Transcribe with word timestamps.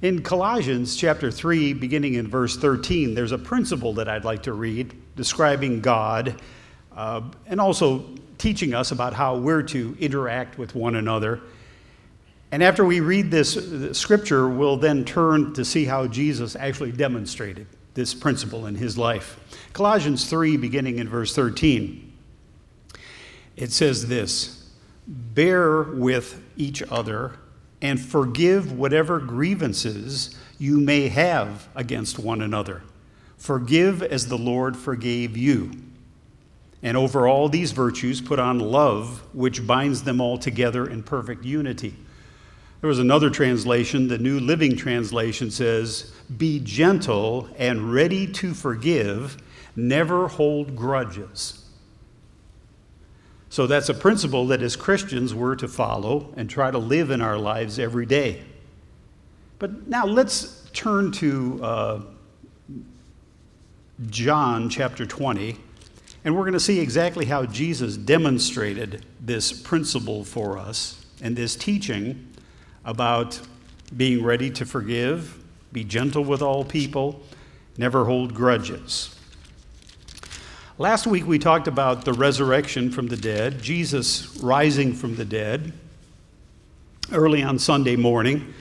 In 0.00 0.22
Colossians 0.22 0.94
chapter 0.94 1.28
3, 1.28 1.72
beginning 1.72 2.14
in 2.14 2.28
verse 2.28 2.56
13, 2.56 3.14
there's 3.14 3.32
a 3.32 3.38
principle 3.38 3.94
that 3.94 4.08
I'd 4.08 4.24
like 4.24 4.44
to 4.44 4.52
read 4.52 4.94
describing 5.16 5.80
God 5.80 6.40
uh, 6.94 7.22
and 7.46 7.60
also 7.60 8.04
teaching 8.38 8.74
us 8.74 8.92
about 8.92 9.12
how 9.12 9.36
we're 9.36 9.64
to 9.64 9.96
interact 9.98 10.56
with 10.56 10.76
one 10.76 10.94
another. 10.94 11.40
And 12.52 12.62
after 12.62 12.84
we 12.84 13.00
read 13.00 13.32
this 13.32 13.98
scripture, 13.98 14.48
we'll 14.48 14.76
then 14.76 15.04
turn 15.04 15.52
to 15.54 15.64
see 15.64 15.84
how 15.84 16.06
Jesus 16.06 16.54
actually 16.54 16.92
demonstrated 16.92 17.66
this 17.94 18.14
principle 18.14 18.66
in 18.66 18.76
his 18.76 18.96
life. 18.96 19.40
Colossians 19.72 20.30
3, 20.30 20.58
beginning 20.58 21.00
in 21.00 21.08
verse 21.08 21.34
13, 21.34 22.12
it 23.56 23.72
says 23.72 24.06
this 24.06 24.70
Bear 25.08 25.82
with 25.82 26.40
each 26.56 26.84
other 26.84 27.32
and 27.80 28.00
forgive 28.00 28.72
whatever 28.72 29.18
grievances 29.20 30.36
you 30.58 30.78
may 30.78 31.08
have 31.08 31.68
against 31.74 32.18
one 32.18 32.40
another. 32.42 32.82
Forgive 33.36 34.02
as 34.02 34.26
the 34.26 34.38
Lord 34.38 34.76
forgave 34.76 35.36
you. 35.36 35.70
And 36.82 36.96
over 36.96 37.26
all 37.26 37.48
these 37.48 37.72
virtues, 37.72 38.20
put 38.20 38.38
on 38.38 38.58
love, 38.58 39.22
which 39.32 39.66
binds 39.66 40.02
them 40.02 40.20
all 40.20 40.38
together 40.38 40.88
in 40.88 41.02
perfect 41.02 41.44
unity. 41.44 41.94
There 42.80 42.88
was 42.88 43.00
another 43.00 43.30
translation, 43.30 44.06
the 44.06 44.18
New 44.18 44.38
Living 44.38 44.76
Translation 44.76 45.50
says, 45.50 46.12
Be 46.36 46.60
gentle 46.60 47.48
and 47.58 47.92
ready 47.92 48.26
to 48.34 48.54
forgive, 48.54 49.36
never 49.74 50.28
hold 50.28 50.76
grudges. 50.76 51.57
So 53.50 53.66
that's 53.66 53.88
a 53.88 53.94
principle 53.94 54.46
that 54.48 54.62
as 54.62 54.76
Christians 54.76 55.34
we're 55.34 55.56
to 55.56 55.68
follow 55.68 56.32
and 56.36 56.50
try 56.50 56.70
to 56.70 56.78
live 56.78 57.10
in 57.10 57.22
our 57.22 57.38
lives 57.38 57.78
every 57.78 58.06
day. 58.06 58.42
But 59.58 59.88
now 59.88 60.06
let's 60.06 60.68
turn 60.72 61.10
to 61.12 61.60
uh, 61.62 62.00
John 64.10 64.68
chapter 64.68 65.06
20, 65.06 65.56
and 66.24 66.36
we're 66.36 66.42
going 66.42 66.52
to 66.52 66.60
see 66.60 66.78
exactly 66.78 67.24
how 67.24 67.46
Jesus 67.46 67.96
demonstrated 67.96 69.04
this 69.20 69.50
principle 69.52 70.24
for 70.24 70.58
us 70.58 71.04
and 71.20 71.34
this 71.34 71.56
teaching 71.56 72.28
about 72.84 73.40
being 73.96 74.22
ready 74.22 74.50
to 74.50 74.64
forgive, 74.64 75.42
be 75.72 75.82
gentle 75.82 76.22
with 76.22 76.42
all 76.42 76.64
people, 76.64 77.22
never 77.76 78.04
hold 78.04 78.34
grudges. 78.34 79.17
Last 80.80 81.08
week 81.08 81.26
we 81.26 81.40
talked 81.40 81.66
about 81.66 82.04
the 82.04 82.12
resurrection 82.12 82.92
from 82.92 83.08
the 83.08 83.16
dead, 83.16 83.60
Jesus 83.60 84.36
rising 84.36 84.92
from 84.92 85.16
the 85.16 85.24
dead 85.24 85.72
early 87.10 87.42
on 87.42 87.58
Sunday 87.58 87.96
morning. 87.96 88.54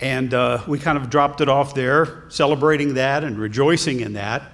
And 0.00 0.34
uh, 0.34 0.64
we 0.66 0.80
kind 0.80 0.98
of 0.98 1.10
dropped 1.10 1.40
it 1.40 1.48
off 1.48 1.76
there, 1.76 2.24
celebrating 2.28 2.94
that 2.94 3.22
and 3.22 3.38
rejoicing 3.38 4.00
in 4.00 4.14
that. 4.14 4.50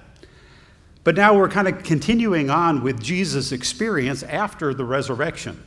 But 1.04 1.16
now 1.16 1.34
we're 1.34 1.48
kind 1.48 1.68
of 1.68 1.82
continuing 1.84 2.50
on 2.50 2.82
with 2.82 3.02
Jesus' 3.02 3.50
experience 3.50 4.22
after 4.22 4.74
the 4.74 4.84
resurrection. 4.84 5.62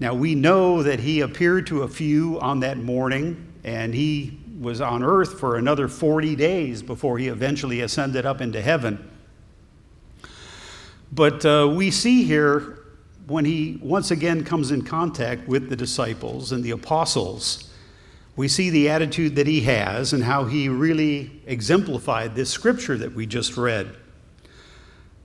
Now 0.00 0.12
we 0.12 0.34
know 0.34 0.82
that 0.82 0.98
he 0.98 1.20
appeared 1.20 1.68
to 1.68 1.84
a 1.84 1.88
few 1.88 2.40
on 2.40 2.58
that 2.60 2.78
morning, 2.78 3.52
and 3.62 3.94
he 3.94 4.40
was 4.58 4.80
on 4.80 5.04
earth 5.04 5.38
for 5.38 5.54
another 5.54 5.86
40 5.86 6.34
days 6.34 6.82
before 6.82 7.16
he 7.16 7.28
eventually 7.28 7.80
ascended 7.80 8.26
up 8.26 8.40
into 8.40 8.60
heaven. 8.60 9.12
But 11.16 11.46
uh, 11.46 11.72
we 11.74 11.90
see 11.90 12.24
here 12.24 12.78
when 13.26 13.46
he 13.46 13.78
once 13.82 14.10
again 14.10 14.44
comes 14.44 14.70
in 14.70 14.82
contact 14.82 15.48
with 15.48 15.70
the 15.70 15.74
disciples 15.74 16.52
and 16.52 16.62
the 16.62 16.72
apostles, 16.72 17.70
we 18.36 18.48
see 18.48 18.68
the 18.68 18.90
attitude 18.90 19.34
that 19.36 19.46
he 19.46 19.62
has 19.62 20.12
and 20.12 20.22
how 20.22 20.44
he 20.44 20.68
really 20.68 21.40
exemplified 21.46 22.34
this 22.34 22.50
scripture 22.50 22.98
that 22.98 23.14
we 23.14 23.24
just 23.24 23.56
read. 23.56 23.96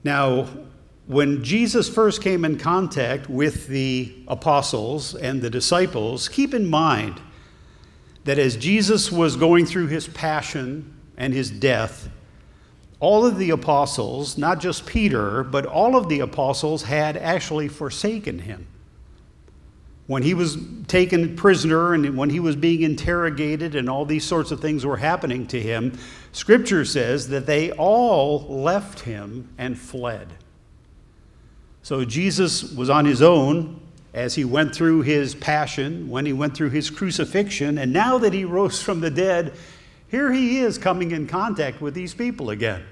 Now, 0.02 0.48
when 1.06 1.44
Jesus 1.44 1.90
first 1.90 2.22
came 2.22 2.46
in 2.46 2.56
contact 2.56 3.28
with 3.28 3.66
the 3.66 4.14
apostles 4.28 5.14
and 5.14 5.42
the 5.42 5.50
disciples, 5.50 6.26
keep 6.26 6.54
in 6.54 6.70
mind 6.70 7.20
that 8.24 8.38
as 8.38 8.56
Jesus 8.56 9.12
was 9.12 9.36
going 9.36 9.66
through 9.66 9.88
his 9.88 10.08
passion 10.08 10.96
and 11.18 11.34
his 11.34 11.50
death, 11.50 12.08
all 13.02 13.26
of 13.26 13.36
the 13.36 13.50
apostles, 13.50 14.38
not 14.38 14.60
just 14.60 14.86
Peter, 14.86 15.42
but 15.42 15.66
all 15.66 15.96
of 15.96 16.08
the 16.08 16.20
apostles 16.20 16.84
had 16.84 17.16
actually 17.16 17.66
forsaken 17.66 18.38
him. 18.38 18.64
When 20.06 20.22
he 20.22 20.34
was 20.34 20.56
taken 20.86 21.34
prisoner 21.34 21.94
and 21.94 22.16
when 22.16 22.30
he 22.30 22.38
was 22.38 22.54
being 22.54 22.82
interrogated 22.82 23.74
and 23.74 23.90
all 23.90 24.04
these 24.04 24.22
sorts 24.24 24.52
of 24.52 24.60
things 24.60 24.86
were 24.86 24.98
happening 24.98 25.48
to 25.48 25.60
him, 25.60 25.98
Scripture 26.30 26.84
says 26.84 27.26
that 27.30 27.44
they 27.44 27.72
all 27.72 28.46
left 28.48 29.00
him 29.00 29.48
and 29.58 29.76
fled. 29.76 30.28
So 31.82 32.04
Jesus 32.04 32.72
was 32.72 32.88
on 32.88 33.04
his 33.04 33.20
own 33.20 33.80
as 34.14 34.36
he 34.36 34.44
went 34.44 34.76
through 34.76 35.02
his 35.02 35.34
passion, 35.34 36.08
when 36.08 36.24
he 36.24 36.32
went 36.32 36.56
through 36.56 36.70
his 36.70 36.88
crucifixion, 36.88 37.78
and 37.78 37.92
now 37.92 38.18
that 38.18 38.32
he 38.32 38.44
rose 38.44 38.80
from 38.80 39.00
the 39.00 39.10
dead, 39.10 39.54
here 40.06 40.30
he 40.30 40.60
is 40.60 40.78
coming 40.78 41.10
in 41.10 41.26
contact 41.26 41.80
with 41.80 41.94
these 41.94 42.14
people 42.14 42.50
again. 42.50 42.84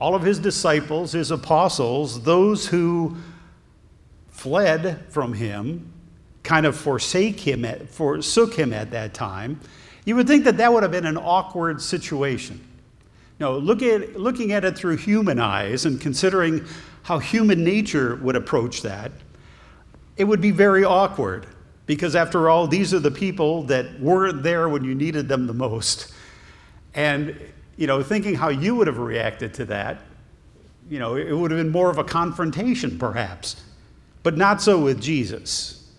All 0.00 0.14
of 0.14 0.22
his 0.22 0.38
disciples, 0.38 1.12
his 1.12 1.30
apostles, 1.30 2.22
those 2.22 2.66
who 2.66 3.16
fled 4.28 5.04
from 5.10 5.34
him, 5.34 5.92
kind 6.42 6.64
of 6.64 6.76
forsake 6.76 7.38
him 7.38 7.64
at, 7.64 7.88
forsook 7.90 8.54
him 8.54 8.72
at 8.72 8.90
that 8.92 9.12
time. 9.12 9.60
You 10.06 10.16
would 10.16 10.26
think 10.26 10.44
that 10.44 10.56
that 10.56 10.72
would 10.72 10.82
have 10.82 10.92
been 10.92 11.06
an 11.06 11.18
awkward 11.18 11.82
situation. 11.82 12.60
No, 13.38 13.58
look 13.58 13.82
at, 13.82 14.18
looking 14.18 14.52
at 14.52 14.64
it 14.64 14.76
through 14.76 14.96
human 14.96 15.38
eyes 15.38 15.84
and 15.84 16.00
considering 16.00 16.64
how 17.02 17.18
human 17.18 17.62
nature 17.64 18.16
would 18.16 18.36
approach 18.36 18.82
that, 18.82 19.12
it 20.16 20.24
would 20.24 20.40
be 20.40 20.50
very 20.50 20.84
awkward 20.84 21.46
because, 21.86 22.14
after 22.14 22.48
all, 22.48 22.66
these 22.66 22.92
are 22.92 22.98
the 22.98 23.10
people 23.10 23.62
that 23.64 23.98
weren't 24.00 24.42
there 24.42 24.68
when 24.68 24.84
you 24.84 24.94
needed 24.94 25.28
them 25.28 25.46
the 25.46 25.54
most. 25.54 26.12
And, 26.94 27.38
you 27.80 27.86
know, 27.86 28.02
thinking 28.02 28.34
how 28.34 28.50
you 28.50 28.74
would 28.74 28.86
have 28.88 28.98
reacted 28.98 29.54
to 29.54 29.64
that, 29.64 30.02
you 30.90 30.98
know, 30.98 31.16
it 31.16 31.32
would 31.32 31.50
have 31.50 31.58
been 31.58 31.72
more 31.72 31.88
of 31.88 31.96
a 31.96 32.04
confrontation, 32.04 32.98
perhaps, 32.98 33.62
but 34.22 34.36
not 34.36 34.60
so 34.60 34.78
with 34.78 35.00
Jesus. 35.00 35.90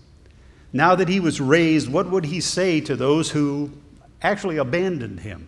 Now 0.72 0.94
that 0.94 1.10
he 1.10 1.20
was 1.20 1.42
raised, 1.42 1.92
what 1.92 2.12
would 2.12 2.26
he 2.26 2.40
say 2.40 2.82
to 2.82 2.96
those 2.96 3.32
who 3.32 3.72
actually 4.22 4.58
abandoned 4.58 5.22
him? 5.22 5.48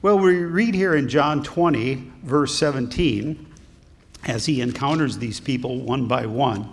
Well, 0.00 0.16
we 0.16 0.36
read 0.36 0.76
here 0.76 0.94
in 0.94 1.08
John 1.08 1.42
20, 1.42 2.12
verse 2.22 2.54
17, 2.54 3.52
as 4.26 4.46
he 4.46 4.60
encounters 4.60 5.18
these 5.18 5.40
people 5.40 5.80
one 5.80 6.06
by 6.06 6.26
one. 6.26 6.72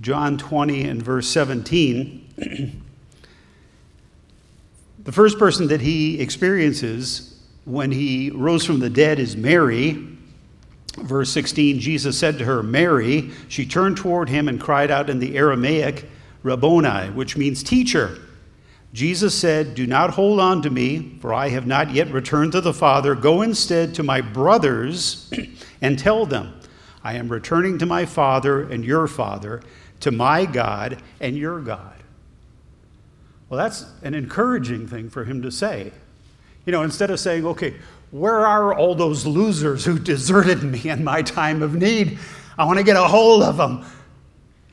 John 0.00 0.38
20 0.38 0.88
and 0.88 1.02
verse 1.02 1.28
17. 1.28 2.32
the 5.04 5.12
first 5.12 5.38
person 5.38 5.68
that 5.68 5.82
he 5.82 6.18
experiences 6.20 7.35
when 7.66 7.90
he 7.90 8.30
rose 8.30 8.64
from 8.64 8.78
the 8.78 8.88
dead 8.88 9.18
is 9.18 9.36
Mary. 9.36 10.06
Verse 10.96 11.30
16 11.30 11.78
Jesus 11.80 12.16
said 12.16 12.38
to 12.38 12.44
her, 12.44 12.62
Mary. 12.62 13.32
She 13.48 13.66
turned 13.66 13.98
toward 13.98 14.30
him 14.30 14.48
and 14.48 14.58
cried 14.58 14.90
out 14.90 15.10
in 15.10 15.18
the 15.18 15.36
Aramaic, 15.36 16.08
Rabboni, 16.42 17.10
which 17.10 17.36
means 17.36 17.62
teacher. 17.62 18.18
Jesus 18.92 19.34
said, 19.34 19.74
Do 19.74 19.86
not 19.86 20.10
hold 20.10 20.40
on 20.40 20.62
to 20.62 20.70
me, 20.70 21.18
for 21.20 21.34
I 21.34 21.48
have 21.48 21.66
not 21.66 21.90
yet 21.90 22.10
returned 22.12 22.52
to 22.52 22.60
the 22.60 22.72
Father. 22.72 23.14
Go 23.14 23.42
instead 23.42 23.94
to 23.96 24.02
my 24.02 24.20
brothers 24.20 25.30
and 25.82 25.98
tell 25.98 26.24
them, 26.24 26.58
I 27.02 27.14
am 27.14 27.28
returning 27.28 27.78
to 27.78 27.86
my 27.86 28.06
Father 28.06 28.62
and 28.62 28.84
your 28.84 29.06
Father, 29.06 29.60
to 30.00 30.12
my 30.12 30.46
God 30.46 31.02
and 31.20 31.36
your 31.36 31.60
God. 31.60 31.94
Well, 33.48 33.58
that's 33.58 33.86
an 34.02 34.14
encouraging 34.14 34.86
thing 34.86 35.10
for 35.10 35.24
him 35.24 35.42
to 35.42 35.50
say. 35.50 35.92
You 36.66 36.72
know, 36.72 36.82
instead 36.82 37.10
of 37.10 37.18
saying, 37.18 37.46
okay, 37.46 37.74
where 38.10 38.46
are 38.46 38.74
all 38.74 38.94
those 38.94 39.24
losers 39.24 39.84
who 39.84 39.98
deserted 39.98 40.62
me 40.62 40.90
in 40.90 41.02
my 41.02 41.22
time 41.22 41.62
of 41.62 41.74
need? 41.74 42.18
I 42.58 42.64
want 42.64 42.78
to 42.78 42.84
get 42.84 42.96
a 42.96 43.04
hold 43.04 43.42
of 43.42 43.56
them. 43.56 43.84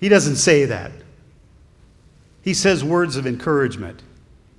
He 0.01 0.09
doesn't 0.09 0.35
say 0.35 0.65
that. 0.65 0.91
He 2.41 2.53
says 2.53 2.83
words 2.83 3.15
of 3.15 3.25
encouragement. 3.25 4.03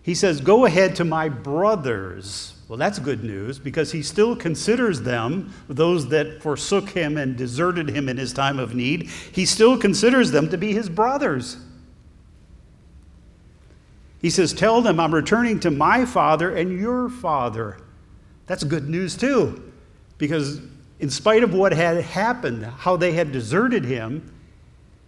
He 0.02 0.14
says, 0.14 0.40
Go 0.40 0.64
ahead 0.64 0.96
to 0.96 1.04
my 1.04 1.28
brothers 1.28 2.54
well, 2.68 2.78
that's 2.78 2.98
good 2.98 3.22
news 3.22 3.58
because 3.58 3.92
he 3.92 4.02
still 4.02 4.34
considers 4.34 5.02
them, 5.02 5.52
those 5.68 6.08
that 6.08 6.42
forsook 6.42 6.88
him 6.88 7.18
and 7.18 7.36
deserted 7.36 7.90
him 7.90 8.08
in 8.08 8.16
his 8.16 8.32
time 8.32 8.58
of 8.58 8.74
need, 8.74 9.10
he 9.32 9.44
still 9.44 9.76
considers 9.76 10.30
them 10.30 10.48
to 10.48 10.56
be 10.56 10.72
his 10.72 10.88
brothers. 10.88 11.58
He 14.24 14.30
says, 14.30 14.54
Tell 14.54 14.80
them 14.80 14.98
I'm 14.98 15.12
returning 15.12 15.60
to 15.60 15.70
my 15.70 16.06
father 16.06 16.56
and 16.56 16.80
your 16.80 17.10
father. 17.10 17.76
That's 18.46 18.64
good 18.64 18.88
news 18.88 19.18
too, 19.18 19.70
because 20.16 20.62
in 20.98 21.10
spite 21.10 21.42
of 21.42 21.52
what 21.52 21.72
had 21.74 21.98
happened, 21.98 22.64
how 22.64 22.96
they 22.96 23.12
had 23.12 23.32
deserted 23.32 23.84
him, 23.84 24.32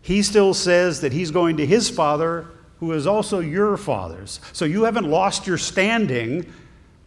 he 0.02 0.22
still 0.22 0.52
says 0.52 1.00
that 1.00 1.14
he's 1.14 1.30
going 1.30 1.56
to 1.56 1.64
his 1.64 1.88
father 1.88 2.48
who 2.78 2.92
is 2.92 3.06
also 3.06 3.40
your 3.40 3.78
father's. 3.78 4.38
So 4.52 4.66
you 4.66 4.84
haven't 4.84 5.08
lost 5.08 5.46
your 5.46 5.56
standing 5.56 6.52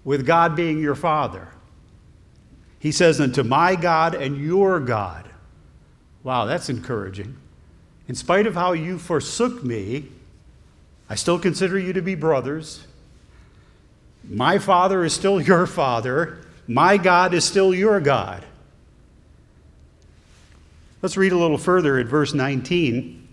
with 0.03 0.25
God 0.25 0.55
being 0.55 0.81
your 0.81 0.95
father. 0.95 1.47
He 2.79 2.91
says, 2.91 3.21
Unto 3.21 3.43
my 3.43 3.75
God 3.75 4.15
and 4.15 4.35
your 4.35 4.79
God. 4.79 5.29
Wow, 6.23 6.45
that's 6.45 6.69
encouraging. 6.69 7.37
In 8.07 8.15
spite 8.15 8.47
of 8.47 8.55
how 8.55 8.71
you 8.71 8.97
forsook 8.97 9.63
me, 9.63 10.09
I 11.09 11.15
still 11.15 11.39
consider 11.39 11.79
you 11.79 11.93
to 11.93 12.01
be 12.01 12.15
brothers. 12.15 12.85
My 14.29 14.59
father 14.59 15.03
is 15.03 15.13
still 15.13 15.41
your 15.41 15.65
father. 15.65 16.39
My 16.67 16.97
God 16.97 17.33
is 17.33 17.43
still 17.43 17.73
your 17.73 17.99
God. 17.99 18.45
Let's 21.01 21.17
read 21.17 21.31
a 21.31 21.37
little 21.37 21.57
further 21.57 21.97
at 21.97 22.05
verse 22.05 22.33
19. 22.33 23.27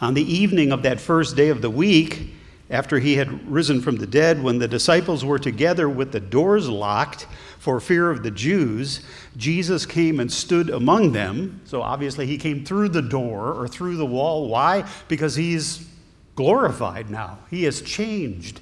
On 0.00 0.14
the 0.14 0.22
evening 0.22 0.72
of 0.72 0.82
that 0.84 1.00
first 1.00 1.36
day 1.36 1.48
of 1.48 1.60
the 1.60 1.70
week, 1.70 2.34
after 2.70 3.00
he 3.00 3.16
had 3.16 3.50
risen 3.50 3.82
from 3.82 3.96
the 3.96 4.06
dead, 4.06 4.42
when 4.42 4.58
the 4.58 4.68
disciples 4.68 5.24
were 5.24 5.38
together 5.38 5.88
with 5.88 6.12
the 6.12 6.20
doors 6.20 6.68
locked 6.68 7.26
for 7.58 7.80
fear 7.80 8.10
of 8.10 8.22
the 8.22 8.30
Jews, 8.30 9.04
Jesus 9.36 9.84
came 9.84 10.20
and 10.20 10.32
stood 10.32 10.70
among 10.70 11.12
them. 11.12 11.60
So 11.64 11.82
obviously, 11.82 12.26
he 12.26 12.38
came 12.38 12.64
through 12.64 12.90
the 12.90 13.02
door 13.02 13.52
or 13.52 13.66
through 13.66 13.96
the 13.96 14.06
wall. 14.06 14.48
Why? 14.48 14.88
Because 15.08 15.34
he's 15.34 15.89
glorified 16.34 17.10
now, 17.10 17.38
he 17.50 17.64
has 17.64 17.82
changed. 17.82 18.60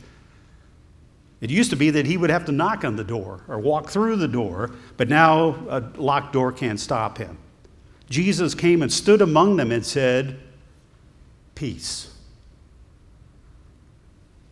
It 1.40 1.50
used 1.50 1.70
to 1.70 1.76
be 1.76 1.90
that 1.90 2.06
he 2.06 2.16
would 2.16 2.30
have 2.30 2.44
to 2.46 2.52
knock 2.52 2.84
on 2.84 2.96
the 2.96 3.04
door 3.04 3.42
or 3.46 3.58
walk 3.58 3.88
through 3.90 4.16
the 4.16 4.28
door, 4.28 4.72
but 4.96 5.08
now 5.08 5.56
a 5.68 5.80
locked 5.96 6.32
door 6.32 6.52
can't 6.52 6.80
stop 6.80 7.18
him. 7.18 7.38
Jesus 8.10 8.54
came 8.54 8.82
and 8.82 8.92
stood 8.92 9.22
among 9.22 9.56
them 9.56 9.70
and 9.70 9.84
said, 9.84 10.40
Peace. 11.54 12.14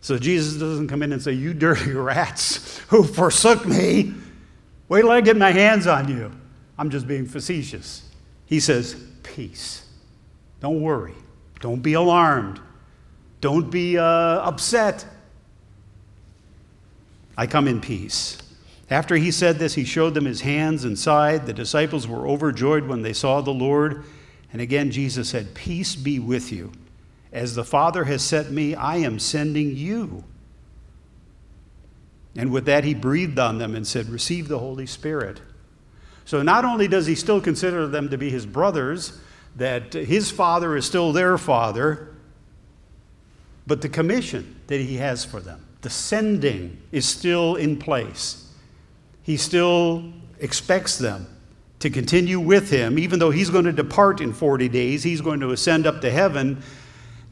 So 0.01 0.17
Jesus 0.17 0.55
doesn't 0.55 0.87
come 0.87 1.03
in 1.03 1.11
and 1.11 1.21
say, 1.21 1.33
You 1.33 1.53
dirty 1.53 1.91
rats 1.91 2.79
who 2.87 3.03
forsook 3.03 3.65
me, 3.65 4.13
wait 4.87 5.01
till 5.01 5.11
I 5.11 5.21
get 5.21 5.35
my 5.35 5.51
hands 5.51 5.87
on 5.87 6.07
you. 6.07 6.31
I'm 6.77 6.89
just 6.89 7.07
being 7.07 7.25
facetious. 7.25 8.07
He 8.45 8.59
says, 8.59 8.95
Peace. 9.23 9.85
Don't 10.61 10.81
worry. 10.81 11.15
Don't 11.59 11.81
be 11.81 11.93
alarmed. 11.93 12.61
Don't 13.41 13.69
be 13.69 13.97
uh, 13.97 14.03
upset. 14.03 15.05
I 17.37 17.45
come 17.45 17.67
in 17.67 17.81
peace. 17.81 18.37
After 18.89 19.15
he 19.15 19.31
said 19.31 19.59
this, 19.59 19.75
he 19.75 19.83
showed 19.83 20.13
them 20.13 20.25
his 20.25 20.41
hands 20.41 20.85
and 20.85 20.97
side. 20.97 21.45
The 21.45 21.53
disciples 21.53 22.07
were 22.07 22.27
overjoyed 22.27 22.87
when 22.87 23.01
they 23.01 23.13
saw 23.13 23.41
the 23.41 23.51
Lord. 23.51 24.05
And 24.51 24.61
again, 24.61 24.91
Jesus 24.91 25.29
said, 25.29 25.53
Peace 25.53 25.95
be 25.95 26.19
with 26.19 26.51
you. 26.51 26.71
As 27.31 27.53
the 27.53 27.65
Father 27.65 28.05
has 28.05 28.23
sent 28.23 28.49
me, 28.51 28.73
I 28.73 28.97
am 28.97 29.19
sending 29.19 29.75
you. 29.75 30.23
And 32.35 32.51
with 32.51 32.65
that, 32.65 32.85
he 32.85 32.93
breathed 32.93 33.37
on 33.39 33.57
them 33.57 33.75
and 33.75 33.85
said, 33.85 34.07
Receive 34.07 34.47
the 34.47 34.59
Holy 34.59 34.85
Spirit. 34.85 35.41
So 36.23 36.41
not 36.41 36.65
only 36.65 36.87
does 36.87 37.07
he 37.07 37.15
still 37.15 37.41
consider 37.41 37.87
them 37.87 38.09
to 38.09 38.17
be 38.17 38.29
his 38.29 38.45
brothers, 38.45 39.19
that 39.55 39.93
his 39.93 40.31
father 40.31 40.75
is 40.75 40.85
still 40.85 41.11
their 41.11 41.37
father, 41.37 42.15
but 43.67 43.81
the 43.81 43.89
commission 43.89 44.59
that 44.67 44.79
he 44.79 44.95
has 44.95 45.23
for 45.23 45.39
them, 45.39 45.63
the 45.81 45.89
sending, 45.89 46.81
is 46.91 47.05
still 47.05 47.55
in 47.55 47.77
place 47.77 48.47
he 49.27 49.35
still 49.35 50.05
expects 50.39 50.97
them 50.97 51.27
to 51.79 51.89
continue 51.89 52.39
with 52.39 52.69
him, 52.69 52.97
even 52.97 53.19
though 53.19 53.29
he's 53.29 53.49
going 53.49 53.65
to 53.65 53.73
depart 53.73 54.21
in 54.21 54.31
40 54.31 54.69
days, 54.69 55.03
he's 55.03 55.19
going 55.19 55.41
to 55.41 55.51
ascend 55.51 55.85
up 55.85 55.99
to 55.99 56.09
heaven. 56.09 56.63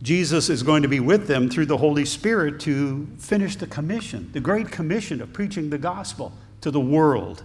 Jesus 0.01 0.49
is 0.49 0.61
going 0.61 0.81
to 0.81 0.89
be 0.89 0.99
with 0.99 1.27
them 1.27 1.49
through 1.49 1.67
the 1.67 1.77
Holy 1.77 2.03
Spirit 2.03 2.59
to 2.59 3.07
finish 3.17 3.55
the 3.55 3.65
commission, 3.65 4.29
the 4.33 4.41
great 4.41 4.69
commission 4.69 5.21
of 5.21 5.31
preaching 5.31 5.69
the 5.69 5.77
gospel 5.77 6.33
to 6.59 6.69
the 6.69 6.81
world. 6.81 7.43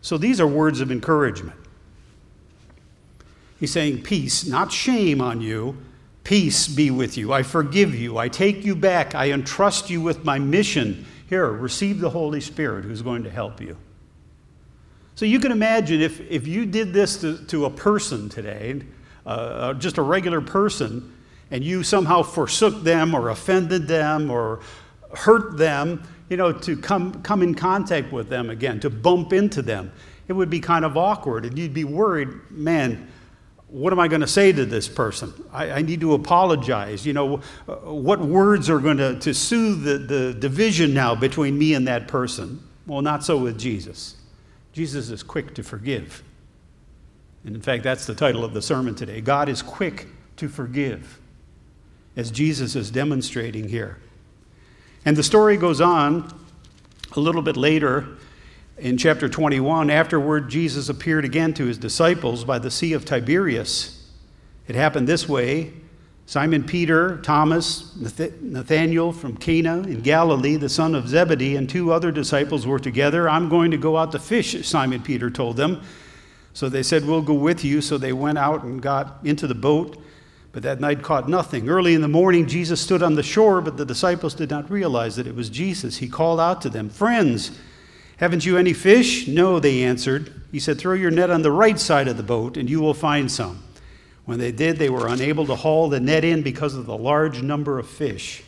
So 0.00 0.18
these 0.18 0.40
are 0.40 0.46
words 0.48 0.80
of 0.80 0.90
encouragement. 0.90 1.56
He's 3.60 3.70
saying, 3.70 4.02
Peace, 4.02 4.44
not 4.44 4.72
shame 4.72 5.20
on 5.20 5.40
you. 5.40 5.76
Peace 6.26 6.66
be 6.66 6.90
with 6.90 7.16
you. 7.16 7.32
I 7.32 7.44
forgive 7.44 7.94
you. 7.94 8.18
I 8.18 8.26
take 8.28 8.64
you 8.64 8.74
back. 8.74 9.14
I 9.14 9.30
entrust 9.30 9.90
you 9.90 10.00
with 10.00 10.24
my 10.24 10.40
mission 10.40 11.06
here, 11.28 11.52
receive 11.52 12.00
the 12.00 12.10
Holy 12.10 12.40
Spirit 12.40 12.84
who's 12.84 13.00
going 13.00 13.22
to 13.22 13.30
help 13.30 13.60
you. 13.60 13.76
So 15.14 15.24
you 15.24 15.38
can 15.38 15.52
imagine 15.52 16.00
if, 16.00 16.20
if 16.28 16.48
you 16.48 16.66
did 16.66 16.92
this 16.92 17.20
to, 17.20 17.38
to 17.46 17.66
a 17.66 17.70
person 17.70 18.28
today, 18.28 18.82
uh, 19.24 19.28
uh, 19.28 19.74
just 19.74 19.98
a 19.98 20.02
regular 20.02 20.40
person, 20.40 21.16
and 21.52 21.62
you 21.62 21.84
somehow 21.84 22.22
forsook 22.22 22.82
them 22.82 23.14
or 23.14 23.28
offended 23.28 23.86
them 23.86 24.28
or 24.28 24.62
hurt 25.14 25.56
them, 25.56 26.02
you 26.28 26.36
know, 26.36 26.50
to 26.50 26.76
come, 26.76 27.22
come 27.22 27.40
in 27.40 27.54
contact 27.54 28.12
with 28.12 28.28
them 28.28 28.50
again, 28.50 28.80
to 28.80 28.90
bump 28.90 29.32
into 29.32 29.62
them, 29.62 29.92
it 30.26 30.32
would 30.32 30.50
be 30.50 30.58
kind 30.58 30.84
of 30.84 30.96
awkward. 30.96 31.44
And 31.44 31.56
you'd 31.56 31.72
be 31.72 31.84
worried, 31.84 32.30
man, 32.50 33.06
what 33.68 33.92
am 33.92 33.98
I 33.98 34.08
going 34.08 34.20
to 34.20 34.26
say 34.28 34.52
to 34.52 34.64
this 34.64 34.88
person? 34.88 35.32
I, 35.52 35.70
I, 35.72 35.82
need 35.82 36.00
to 36.00 36.14
apologize. 36.14 37.04
You 37.04 37.12
know, 37.12 37.36
what 37.66 38.20
words 38.20 38.70
are 38.70 38.78
going 38.78 38.98
to, 38.98 39.18
to 39.18 39.34
soothe 39.34 39.82
the, 39.82 39.98
the 39.98 40.34
division 40.34 40.94
now 40.94 41.14
between 41.14 41.58
me 41.58 41.74
and 41.74 41.86
that 41.88 42.06
person? 42.06 42.62
Well, 42.86 43.02
not 43.02 43.24
so 43.24 43.36
with 43.38 43.58
Jesus. 43.58 44.16
Jesus 44.72 45.10
is 45.10 45.22
quick 45.22 45.54
to 45.54 45.64
forgive. 45.64 46.22
And 47.44 47.56
in 47.56 47.62
fact, 47.62 47.82
that's 47.82 48.06
the 48.06 48.14
title 48.14 48.44
of 48.44 48.54
the 48.54 48.62
sermon 48.62 48.94
today 48.94 49.20
God 49.20 49.48
is 49.48 49.62
quick 49.62 50.06
to 50.36 50.48
forgive, 50.48 51.18
as 52.14 52.30
Jesus 52.30 52.76
is 52.76 52.90
demonstrating 52.90 53.68
here. 53.68 53.98
And 55.04 55.16
the 55.16 55.22
story 55.22 55.56
goes 55.56 55.80
on 55.80 56.32
a 57.16 57.20
little 57.20 57.42
bit 57.42 57.56
later 57.56 58.06
in 58.78 58.98
chapter 58.98 59.28
21, 59.28 59.90
afterward, 59.90 60.50
Jesus 60.50 60.88
appeared 60.88 61.24
again 61.24 61.54
to 61.54 61.66
his 61.66 61.78
disciples 61.78 62.44
by 62.44 62.58
the 62.58 62.70
Sea 62.70 62.92
of 62.92 63.04
Tiberias. 63.04 64.04
It 64.68 64.74
happened 64.74 65.08
this 65.08 65.28
way 65.28 65.72
Simon 66.28 66.64
Peter, 66.64 67.18
Thomas, 67.18 67.96
Nathanael 67.96 69.12
from 69.12 69.36
Cana 69.36 69.78
in 69.82 70.00
Galilee, 70.00 70.56
the 70.56 70.68
son 70.68 70.94
of 70.96 71.08
Zebedee, 71.08 71.54
and 71.54 71.68
two 71.68 71.92
other 71.92 72.10
disciples 72.10 72.66
were 72.66 72.80
together. 72.80 73.28
I'm 73.28 73.48
going 73.48 73.70
to 73.70 73.76
go 73.76 73.96
out 73.96 74.12
to 74.12 74.18
fish, 74.18 74.66
Simon 74.66 75.02
Peter 75.02 75.30
told 75.30 75.56
them. 75.56 75.82
So 76.52 76.68
they 76.68 76.82
said, 76.82 77.06
We'll 77.06 77.22
go 77.22 77.34
with 77.34 77.64
you. 77.64 77.80
So 77.80 77.96
they 77.96 78.12
went 78.12 78.38
out 78.38 78.64
and 78.64 78.82
got 78.82 79.18
into 79.22 79.46
the 79.46 79.54
boat, 79.54 79.96
but 80.52 80.64
that 80.64 80.80
night 80.80 81.02
caught 81.02 81.28
nothing. 81.28 81.68
Early 81.68 81.94
in 81.94 82.00
the 82.00 82.08
morning, 82.08 82.46
Jesus 82.46 82.80
stood 82.80 83.02
on 83.02 83.14
the 83.14 83.22
shore, 83.22 83.60
but 83.60 83.76
the 83.76 83.86
disciples 83.86 84.34
did 84.34 84.50
not 84.50 84.68
realize 84.68 85.16
that 85.16 85.26
it 85.26 85.34
was 85.34 85.48
Jesus. 85.48 85.98
He 85.98 86.08
called 86.08 86.40
out 86.40 86.60
to 86.62 86.68
them, 86.68 86.90
Friends, 86.90 87.56
haven't 88.16 88.46
you 88.46 88.56
any 88.56 88.72
fish? 88.72 89.28
No, 89.28 89.60
they 89.60 89.82
answered. 89.82 90.32
He 90.50 90.58
said, 90.58 90.78
Throw 90.78 90.94
your 90.94 91.10
net 91.10 91.30
on 91.30 91.42
the 91.42 91.52
right 91.52 91.78
side 91.78 92.08
of 92.08 92.16
the 92.16 92.22
boat, 92.22 92.56
and 92.56 92.68
you 92.68 92.80
will 92.80 92.94
find 92.94 93.30
some. 93.30 93.62
When 94.24 94.38
they 94.38 94.52
did, 94.52 94.78
they 94.78 94.90
were 94.90 95.06
unable 95.06 95.46
to 95.46 95.54
haul 95.54 95.88
the 95.88 96.00
net 96.00 96.24
in 96.24 96.42
because 96.42 96.74
of 96.74 96.86
the 96.86 96.96
large 96.96 97.42
number 97.42 97.78
of 97.78 97.88
fish. 97.88 98.42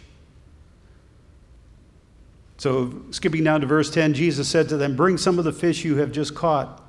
So, 2.56 3.02
skipping 3.12 3.44
down 3.44 3.60
to 3.60 3.66
verse 3.66 3.88
10, 3.88 4.14
Jesus 4.14 4.48
said 4.48 4.68
to 4.70 4.76
them, 4.76 4.96
Bring 4.96 5.16
some 5.16 5.38
of 5.38 5.44
the 5.44 5.52
fish 5.52 5.84
you 5.84 5.96
have 5.96 6.10
just 6.10 6.34
caught. 6.34 6.82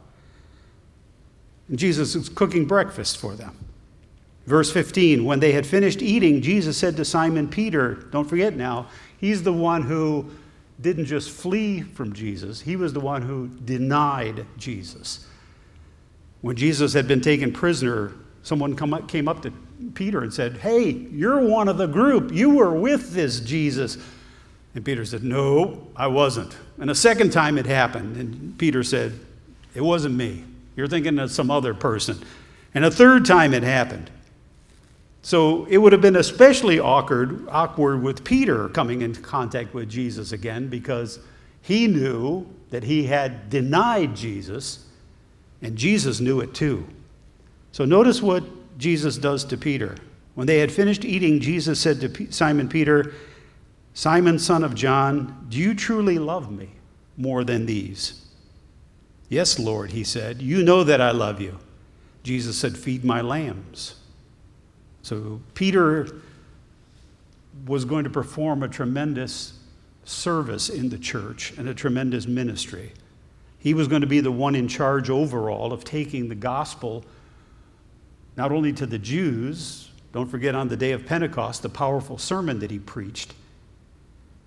And 1.68 1.78
Jesus 1.78 2.16
was 2.16 2.30
cooking 2.30 2.66
breakfast 2.66 3.18
for 3.18 3.36
them. 3.36 3.56
Verse 4.48 4.72
15, 4.72 5.26
when 5.26 5.40
they 5.40 5.52
had 5.52 5.68
finished 5.68 6.02
eating, 6.02 6.42
Jesus 6.42 6.76
said 6.76 6.98
to 6.98 7.06
Simon 7.06 7.48
Peter, 7.48 8.08
Don't 8.12 8.28
forget 8.28 8.56
now, 8.56 8.88
he's 9.20 9.44
the 9.44 9.54
one 9.54 9.84
who 9.84 10.32
didn't 10.82 11.06
just 11.06 11.30
flee 11.30 11.82
from 11.82 12.14
Jesus, 12.14 12.62
he 12.62 12.76
was 12.76 12.94
the 12.94 13.00
one 13.00 13.22
who 13.22 13.48
denied 13.48 14.46
Jesus. 14.58 15.26
When 16.42 16.56
Jesus 16.56 16.94
had 16.94 17.08
been 17.08 17.22
taken 17.22 17.52
prisoner, 17.52 18.14
someone 18.44 18.78
up, 18.94 19.08
came 19.08 19.28
up 19.28 19.42
to 19.42 19.52
Peter 19.94 20.22
and 20.22 20.34
said, 20.34 20.58
Hey, 20.58 20.90
you're 20.90 21.40
one 21.40 21.68
of 21.68 21.78
the 21.78 21.88
group. 21.88 22.32
You 22.32 22.52
were 22.52 22.74
with 22.74 23.12
this 23.12 23.40
Jesus. 23.42 23.98
And 24.76 24.86
Peter 24.86 25.04
said, 25.04 25.24
No, 25.24 25.88
I 25.96 26.08
wasn't. 26.08 26.56
And 26.78 26.90
a 26.90 26.96
second 26.96 27.32
time 27.32 27.58
it 27.58 27.66
happened. 27.66 28.16
And 28.16 28.58
Peter 28.58 28.84
said, 28.84 29.20
It 29.74 29.82
wasn't 29.82 30.16
me. 30.16 30.46
You're 30.76 30.88
thinking 30.88 31.20
of 31.20 31.32
some 31.32 31.52
other 31.52 31.74
person. 31.74 32.18
And 32.74 32.86
a 32.86 32.92
third 32.92 33.26
time 33.26 33.54
it 33.54 33.64
happened. 33.64 34.10
So 35.22 35.66
it 35.66 35.78
would 35.78 35.92
have 35.92 36.02
been 36.02 36.16
especially 36.16 36.80
awkward, 36.80 37.48
awkward 37.50 38.02
with 38.02 38.24
Peter 38.24 38.70
coming 38.70 39.02
into 39.02 39.20
contact 39.22 39.74
with 39.74 39.90
Jesus 39.90 40.32
again 40.32 40.70
because 40.70 41.20
he 41.62 41.88
knew 41.88 42.48
that 42.70 42.84
he 42.84 43.04
had 43.04 43.50
denied 43.50 44.16
Jesus, 44.16 44.86
and 45.62 45.76
Jesus 45.76 46.20
knew 46.20 46.40
it 46.40 46.54
too. 46.54 46.88
So 47.72 47.86
notice 47.86 48.22
what 48.22 48.44
Jesus 48.78 49.18
does 49.18 49.44
to 49.46 49.58
Peter. 49.58 49.96
When 50.36 50.48
they 50.48 50.60
had 50.60 50.72
finished 50.72 51.04
eating, 51.04 51.40
Jesus 51.40 51.80
said 51.80 52.00
to 52.02 52.32
Simon 52.32 52.70
Peter, 52.70 53.14
Simon, 53.94 54.40
son 54.40 54.64
of 54.64 54.76
John, 54.76 55.46
do 55.50 55.58
you 55.58 55.74
truly 55.74 56.18
love 56.18 56.52
me 56.52 56.70
more 57.18 57.44
than 57.44 57.66
these? 57.66 58.26
Yes, 59.28 59.60
Lord, 59.60 59.92
he 59.92 60.04
said. 60.04 60.42
You 60.42 60.64
know 60.64 60.84
that 60.84 61.02
I 61.02 61.12
love 61.12 61.42
you. 61.42 61.60
Jesus 62.24 62.58
said, 62.58 62.78
Feed 62.78 63.04
my 63.04 63.22
lambs. 63.22 63.99
So 65.02 65.42
Peter 65.54 66.22
was 67.66 67.86
going 67.86 68.04
to 68.04 68.10
perform 68.10 68.64
a 68.64 68.68
tremendous 68.68 69.54
service 70.06 70.70
in 70.70 70.90
the 70.90 70.98
church 70.98 71.54
and 71.58 71.70
a 71.70 71.74
tremendous 71.74 72.28
ministry. 72.28 72.94
He 73.60 73.74
was 73.74 73.88
going 73.88 74.02
to 74.02 74.08
be 74.08 74.22
the 74.22 74.32
one 74.32 74.56
in 74.56 74.68
charge 74.68 75.10
overall 75.10 75.74
of 75.74 75.84
taking 75.84 76.30
the 76.30 76.36
gospel 76.36 77.04
not 78.38 78.54
only 78.54 78.72
to 78.72 78.86
the 78.86 78.98
Jews, 78.98 79.90
don't 80.14 80.28
forget 80.28 80.56
on 80.56 80.70
the 80.70 80.78
day 80.78 80.94
of 80.94 81.06
Pentecost, 81.06 81.62
the 81.62 81.70
powerful 81.70 82.18
sermon 82.18 82.60
that 82.60 82.72
he 82.72 82.80
preached, 82.80 83.34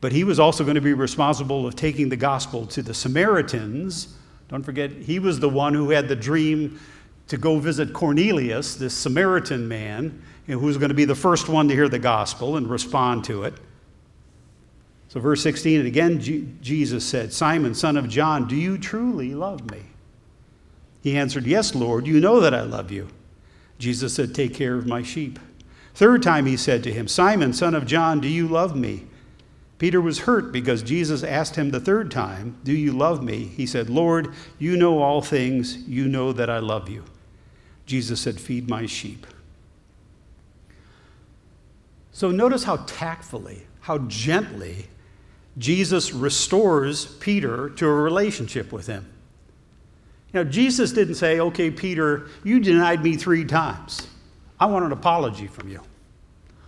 but 0.00 0.12
he 0.12 0.24
was 0.24 0.40
also 0.40 0.64
going 0.64 0.76
to 0.76 0.80
be 0.80 0.94
responsible 0.94 1.66
of 1.66 1.76
taking 1.76 2.08
the 2.08 2.16
gospel 2.16 2.66
to 2.68 2.82
the 2.82 2.94
Samaritans. 2.94 4.16
Don't 4.48 4.64
forget, 4.64 4.90
he 4.90 5.18
was 5.18 5.40
the 5.40 5.48
one 5.48 5.74
who 5.74 5.90
had 5.90 6.08
the 6.08 6.16
dream 6.16 6.80
to 7.28 7.36
go 7.36 7.58
visit 7.58 7.92
Cornelius, 7.92 8.74
this 8.74 8.94
Samaritan 8.94 9.68
man, 9.68 10.22
who 10.46 10.58
was 10.58 10.78
going 10.78 10.88
to 10.88 10.94
be 10.94 11.04
the 11.04 11.14
first 11.14 11.48
one 11.48 11.68
to 11.68 11.74
hear 11.74 11.88
the 11.88 11.98
gospel 11.98 12.56
and 12.56 12.68
respond 12.68 13.24
to 13.24 13.44
it. 13.44 13.54
So, 15.08 15.20
verse 15.20 15.42
16, 15.42 15.80
and 15.80 15.86
again, 15.86 16.58
Jesus 16.62 17.04
said, 17.04 17.32
Simon, 17.32 17.74
son 17.74 17.96
of 17.96 18.08
John, 18.08 18.48
do 18.48 18.56
you 18.56 18.78
truly 18.78 19.34
love 19.34 19.70
me? 19.70 19.82
He 21.02 21.18
answered, 21.18 21.46
Yes, 21.46 21.74
Lord, 21.74 22.06
you 22.06 22.18
know 22.18 22.40
that 22.40 22.54
I 22.54 22.62
love 22.62 22.90
you. 22.90 23.08
Jesus 23.78 24.14
said, 24.14 24.34
Take 24.34 24.54
care 24.54 24.74
of 24.74 24.86
my 24.86 25.02
sheep. 25.02 25.38
Third 25.94 26.22
time 26.22 26.46
he 26.46 26.56
said 26.56 26.82
to 26.84 26.92
him, 26.92 27.08
Simon, 27.08 27.52
son 27.52 27.74
of 27.74 27.86
John, 27.86 28.20
do 28.20 28.28
you 28.28 28.48
love 28.48 28.74
me? 28.74 29.04
Peter 29.76 30.00
was 30.00 30.20
hurt 30.20 30.52
because 30.52 30.82
Jesus 30.82 31.24
asked 31.24 31.56
him 31.56 31.70
the 31.70 31.80
third 31.80 32.10
time, 32.10 32.56
Do 32.62 32.72
you 32.72 32.92
love 32.92 33.22
me? 33.22 33.44
He 33.44 33.66
said, 33.66 33.90
Lord, 33.90 34.32
you 34.58 34.76
know 34.76 35.02
all 35.02 35.20
things. 35.20 35.76
You 35.88 36.08
know 36.08 36.32
that 36.32 36.48
I 36.48 36.58
love 36.58 36.88
you. 36.88 37.04
Jesus 37.84 38.20
said, 38.20 38.40
Feed 38.40 38.70
my 38.70 38.86
sheep. 38.86 39.26
So 42.12 42.30
notice 42.30 42.64
how 42.64 42.76
tactfully, 42.86 43.66
how 43.80 43.98
gently 43.98 44.86
Jesus 45.58 46.12
restores 46.12 47.06
Peter 47.16 47.70
to 47.70 47.86
a 47.86 47.92
relationship 47.92 48.72
with 48.72 48.86
him. 48.86 49.06
Now, 50.32 50.44
Jesus 50.44 50.92
didn't 50.92 51.16
say, 51.16 51.40
Okay, 51.40 51.70
Peter, 51.70 52.28
you 52.44 52.60
denied 52.60 53.02
me 53.02 53.16
three 53.16 53.44
times. 53.44 54.06
I 54.58 54.66
want 54.66 54.84
an 54.84 54.92
apology 54.92 55.46
from 55.46 55.68
you. 55.68 55.80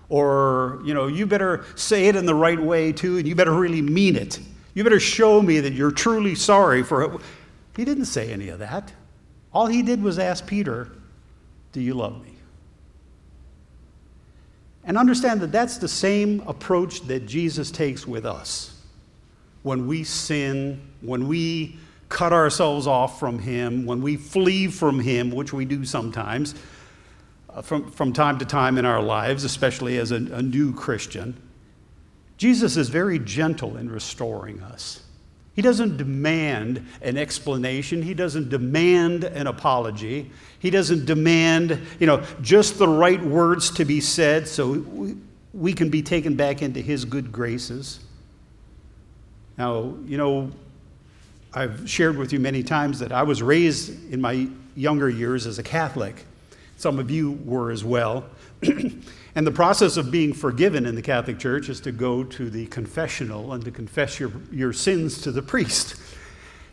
Or, 0.09 0.83
you 0.85 0.93
know, 0.93 1.07
you 1.07 1.27
better 1.27 1.65
say 1.77 2.09
it 2.09 2.17
in 2.17 2.27
the 2.27 2.35
right 2.35 2.61
way 2.61 2.93
too, 2.93 3.17
and 3.17 3.27
you 3.27 3.35
better 3.35 3.53
really 3.53 3.81
mean 3.81 4.17
it. 4.17 4.39
You 4.75 4.85
better 4.85 5.01
show 5.01 5.41
me 5.41 5.61
that 5.61 5.73
you're 5.73 5.93
truly 5.93 6.35
sorry 6.35 6.83
for 6.83 7.03
it. 7.03 7.21
He 7.77 7.85
didn't 7.85 8.07
say 8.07 8.33
any 8.33 8.49
of 8.49 8.59
that. 8.59 8.93
All 9.53 9.67
he 9.67 9.83
did 9.83 10.03
was 10.03 10.19
ask 10.19 10.47
Peter, 10.47 10.91
Do 11.73 11.81
you 11.81 11.95
love 11.95 12.23
me? 12.23 12.34
And 14.87 14.99
understand 14.99 15.41
that 15.41 15.53
that's 15.53 15.79
the 15.79 15.88
same 15.88 16.43
approach 16.47 17.03
that 17.03 17.26
Jesus 17.26 17.71
takes 17.71 18.07
with 18.07 18.26
us. 18.26 18.79
When 19.62 19.87
we 19.87 20.05
sin, 20.05 20.83
when 21.00 21.26
we 21.26 21.79
cut 22.11 22.33
ourselves 22.33 22.87
off 22.87 23.19
from 23.19 23.38
Him, 23.38 23.87
when 23.87 24.03
we 24.03 24.17
flee 24.17 24.69
from 24.69 25.00
Him, 25.00 25.31
which 25.31 25.53
we 25.53 25.64
do 25.64 25.85
sometimes, 25.85 26.55
uh, 27.49 27.62
from, 27.62 27.91
from 27.91 28.12
time 28.12 28.38
to 28.38 28.45
time 28.45 28.76
in 28.76 28.85
our 28.85 29.03
lives, 29.03 29.45
especially 29.45 29.97
as 29.97 30.11
a, 30.11 30.17
a 30.17 30.43
new 30.43 30.75
Christian, 30.75 31.35
Jesus 32.37 32.76
is 32.76 32.88
very 32.88 33.19
gentle 33.19 33.76
in 33.76 33.91
restoring 33.91 34.62
us. 34.62 35.03
He 35.54 35.62
doesn't 35.62 35.96
demand 35.96 36.84
an 37.00 37.16
explanation. 37.16 38.02
He 38.02 38.12
doesn't 38.12 38.49
demand 38.49 39.23
an 39.23 39.46
apology. 39.46 40.30
He 40.58 40.70
doesn't 40.70 41.06
demand, 41.06 41.80
you 42.00 42.06
know, 42.06 42.25
just 42.42 42.78
the 42.78 42.88
right 42.88 43.23
words 43.23 43.70
to 43.73 43.84
be 43.84 44.00
said 44.00 44.49
so 44.49 44.84
we, 45.52 45.73
can 45.73 45.90
be 45.90 46.02
taken 46.02 46.34
back 46.34 46.61
into 46.61 46.80
his 46.80 47.04
good 47.04 47.30
graces. 47.30 48.00
Now, 49.56 49.94
you 50.06 50.18
know, 50.18 50.50
I've 51.52 51.88
shared 51.88 52.18
with 52.18 52.32
you 52.32 52.40
many 52.40 52.64
times 52.64 52.99
that 52.99 53.12
I 53.12 53.23
was 53.23 53.40
raised 53.40 54.12
in 54.12 54.20
my 54.20 54.49
younger 54.75 55.08
years 55.08 55.46
as 55.46 55.61
a 55.61 55.62
Catholic. 55.62 56.25
Some 56.78 56.99
of 56.99 57.12
you 57.12 57.38
were 57.44 57.70
as 57.70 57.84
well. 57.84 58.25
and 59.35 59.47
the 59.47 59.53
process 59.53 59.97
of 59.97 60.11
being 60.11 60.33
forgiven 60.33 60.87
in 60.87 60.95
the 60.95 61.03
Catholic 61.03 61.38
Church 61.38 61.69
is 61.69 61.81
to 61.81 61.93
go 61.93 62.23
to 62.23 62.50
the 62.50 62.67
confessional 62.67 63.53
and 63.53 63.64
to 63.64 63.71
confess 63.71 64.21
your, 64.21 64.33
your 64.53 64.73
sins 64.73 65.21
to 65.23 65.33
the 65.33 65.43
priest. 65.43 65.97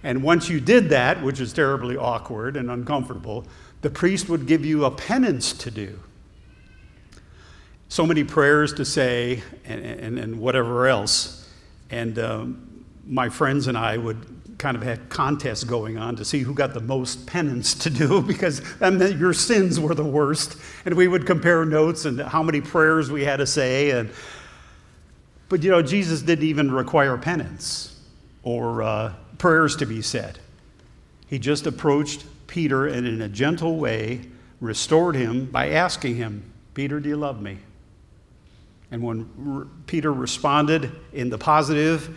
And 0.03 0.23
once 0.23 0.49
you 0.49 0.59
did 0.59 0.89
that, 0.89 1.21
which 1.23 1.39
is 1.39 1.53
terribly 1.53 1.97
awkward 1.97 2.57
and 2.57 2.69
uncomfortable, 2.69 3.45
the 3.81 3.89
priest 3.89 4.29
would 4.29 4.45
give 4.45 4.63
you 4.65 4.85
a 4.85 4.91
penance 4.91 5.53
to 5.53 5.71
do. 5.71 5.99
So 7.89 8.05
many 8.05 8.23
prayers 8.23 8.73
to 8.75 8.85
say 8.85 9.43
and, 9.65 9.83
and, 9.83 10.19
and 10.19 10.39
whatever 10.39 10.87
else. 10.87 11.49
And 11.89 12.17
um, 12.19 12.85
my 13.05 13.29
friends 13.29 13.67
and 13.67 13.77
I 13.77 13.97
would 13.97 14.25
kind 14.61 14.77
of 14.77 14.83
had 14.83 15.09
contests 15.09 15.63
going 15.63 15.97
on 15.97 16.15
to 16.15 16.23
see 16.23 16.41
who 16.41 16.53
got 16.53 16.75
the 16.75 16.79
most 16.79 17.25
penance 17.25 17.73
to 17.73 17.89
do 17.89 18.21
because 18.27 18.61
and 18.79 19.01
your 19.19 19.33
sins 19.33 19.79
were 19.79 19.95
the 19.95 20.05
worst. 20.05 20.55
And 20.85 20.95
we 20.95 21.07
would 21.07 21.25
compare 21.25 21.65
notes 21.65 22.05
and 22.05 22.21
how 22.21 22.43
many 22.43 22.61
prayers 22.61 23.11
we 23.11 23.25
had 23.25 23.37
to 23.37 23.47
say. 23.47 23.89
And, 23.89 24.11
but 25.49 25.63
you 25.63 25.71
know, 25.71 25.81
Jesus 25.81 26.21
didn't 26.21 26.45
even 26.45 26.71
require 26.71 27.17
penance 27.17 27.99
or 28.43 28.83
uh, 28.83 29.13
prayers 29.39 29.75
to 29.77 29.87
be 29.87 30.03
said. 30.03 30.37
He 31.27 31.39
just 31.39 31.65
approached 31.65 32.23
Peter 32.45 32.85
and 32.85 33.07
in 33.07 33.21
a 33.23 33.29
gentle 33.29 33.77
way 33.77 34.21
restored 34.59 35.15
him 35.15 35.45
by 35.47 35.69
asking 35.71 36.17
him, 36.17 36.43
Peter, 36.75 36.99
do 36.99 37.09
you 37.09 37.17
love 37.17 37.41
me? 37.41 37.57
And 38.91 39.01
when 39.01 39.71
Peter 39.87 40.13
responded 40.13 40.91
in 41.13 41.29
the 41.29 41.37
positive, 41.39 42.15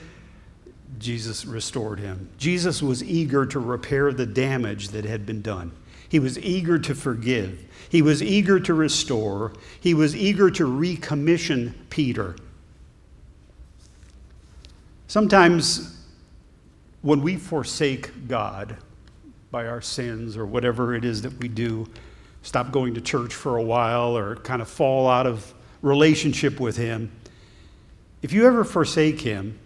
Jesus 0.98 1.44
restored 1.44 1.98
him. 1.98 2.28
Jesus 2.38 2.82
was 2.82 3.02
eager 3.02 3.46
to 3.46 3.58
repair 3.58 4.12
the 4.12 4.26
damage 4.26 4.88
that 4.88 5.04
had 5.04 5.26
been 5.26 5.42
done. 5.42 5.72
He 6.08 6.18
was 6.18 6.38
eager 6.38 6.78
to 6.78 6.94
forgive. 6.94 7.64
He 7.88 8.02
was 8.02 8.22
eager 8.22 8.60
to 8.60 8.74
restore. 8.74 9.52
He 9.80 9.94
was 9.94 10.14
eager 10.14 10.50
to 10.50 10.64
recommission 10.64 11.74
Peter. 11.90 12.36
Sometimes 15.06 16.04
when 17.02 17.20
we 17.20 17.36
forsake 17.36 18.28
God 18.28 18.76
by 19.50 19.66
our 19.66 19.80
sins 19.80 20.36
or 20.36 20.46
whatever 20.46 20.94
it 20.94 21.04
is 21.04 21.22
that 21.22 21.38
we 21.38 21.48
do, 21.48 21.88
stop 22.42 22.72
going 22.72 22.94
to 22.94 23.00
church 23.00 23.34
for 23.34 23.56
a 23.56 23.62
while 23.62 24.16
or 24.16 24.36
kind 24.36 24.62
of 24.62 24.68
fall 24.68 25.08
out 25.08 25.26
of 25.26 25.52
relationship 25.82 26.58
with 26.58 26.76
Him, 26.76 27.12
if 28.22 28.32
you 28.32 28.46
ever 28.46 28.64
forsake 28.64 29.20
Him, 29.20 29.58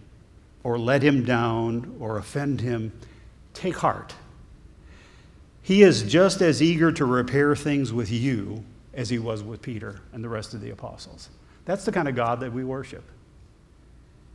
or 0.62 0.78
let 0.78 1.02
him 1.02 1.24
down 1.24 1.96
or 2.00 2.18
offend 2.18 2.60
him, 2.60 2.92
take 3.54 3.76
heart. 3.76 4.14
He 5.62 5.82
is 5.82 6.02
just 6.02 6.40
as 6.40 6.62
eager 6.62 6.90
to 6.92 7.04
repair 7.04 7.54
things 7.54 7.92
with 7.92 8.10
you 8.10 8.64
as 8.94 9.10
he 9.10 9.18
was 9.18 9.42
with 9.42 9.62
Peter 9.62 10.00
and 10.12 10.24
the 10.24 10.28
rest 10.28 10.54
of 10.54 10.60
the 10.60 10.70
apostles. 10.70 11.30
That's 11.64 11.84
the 11.84 11.92
kind 11.92 12.08
of 12.08 12.14
God 12.14 12.40
that 12.40 12.52
we 12.52 12.64
worship. 12.64 13.04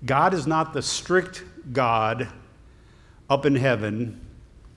God 0.06 0.34
is 0.34 0.46
not 0.46 0.74
the 0.74 0.82
strict 0.82 1.44
God 1.72 2.27
up 3.30 3.46
in 3.46 3.56
heaven 3.56 4.22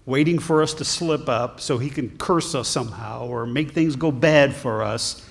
waiting 0.06 0.38
for 0.38 0.62
us 0.62 0.72
to 0.74 0.84
slip 0.84 1.28
up 1.28 1.60
so 1.60 1.78
he 1.78 1.90
can 1.90 2.16
curse 2.16 2.54
us 2.54 2.68
somehow 2.68 3.26
or 3.26 3.44
make 3.44 3.72
things 3.72 3.96
go 3.96 4.12
bad 4.12 4.54
for 4.54 4.82
us. 4.82 5.28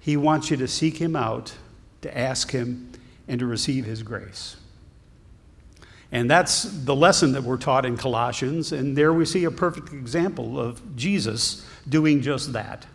He 0.00 0.16
wants 0.16 0.50
you 0.50 0.56
to 0.56 0.66
seek 0.66 0.96
him 0.96 1.14
out, 1.14 1.52
to 2.00 2.18
ask 2.18 2.50
him, 2.50 2.90
and 3.28 3.38
to 3.38 3.46
receive 3.46 3.84
his 3.84 4.02
grace. 4.02 4.56
And 6.10 6.30
that's 6.30 6.62
the 6.62 6.94
lesson 6.94 7.32
that 7.32 7.42
we're 7.42 7.58
taught 7.58 7.84
in 7.84 7.96
Colossians. 7.96 8.72
And 8.72 8.96
there 8.96 9.12
we 9.12 9.24
see 9.24 9.44
a 9.44 9.50
perfect 9.50 9.92
example 9.92 10.58
of 10.58 10.96
Jesus 10.96 11.66
doing 11.88 12.22
just 12.22 12.52
that, 12.54 12.86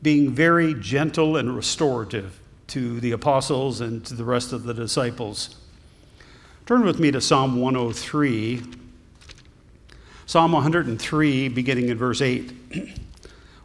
being 0.00 0.30
very 0.30 0.74
gentle 0.74 1.36
and 1.36 1.54
restorative 1.54 2.40
to 2.68 3.00
the 3.00 3.12
apostles 3.12 3.82
and 3.82 4.04
to 4.06 4.14
the 4.14 4.24
rest 4.24 4.52
of 4.52 4.62
the 4.62 4.72
disciples. 4.72 5.56
Turn 6.64 6.84
with 6.84 6.98
me 6.98 7.10
to 7.10 7.20
Psalm 7.20 7.60
103. 7.60 8.62
Psalm 10.24 10.52
103, 10.52 11.48
beginning 11.48 11.90
in 11.90 11.98
verse 11.98 12.22
8. 12.22 12.52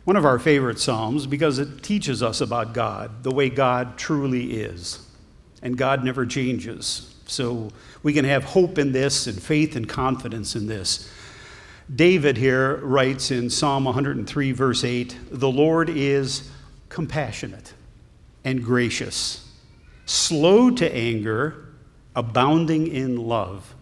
One 0.03 0.17
of 0.17 0.25
our 0.25 0.39
favorite 0.39 0.79
Psalms 0.79 1.25
because 1.25 1.59
it 1.59 1.83
teaches 1.83 2.21
us 2.21 2.41
about 2.41 2.73
God, 2.73 3.23
the 3.23 3.31
way 3.31 3.49
God 3.49 3.97
truly 3.97 4.59
is. 4.59 5.05
And 5.61 5.77
God 5.77 6.03
never 6.03 6.25
changes. 6.25 7.13
So 7.27 7.69
we 8.03 8.13
can 8.13 8.25
have 8.25 8.43
hope 8.43 8.77
in 8.77 8.91
this 8.91 9.27
and 9.27 9.41
faith 9.41 9.75
and 9.75 9.87
confidence 9.87 10.55
in 10.55 10.67
this. 10.67 11.11
David 11.93 12.37
here 12.37 12.77
writes 12.77 13.31
in 13.31 13.49
Psalm 13.49 13.85
103, 13.85 14.51
verse 14.51 14.83
8 14.83 15.17
The 15.31 15.49
Lord 15.49 15.89
is 15.89 16.49
compassionate 16.89 17.73
and 18.43 18.63
gracious, 18.63 19.49
slow 20.05 20.69
to 20.71 20.95
anger, 20.95 21.69
abounding 22.15 22.87
in 22.87 23.17
love. 23.17 23.75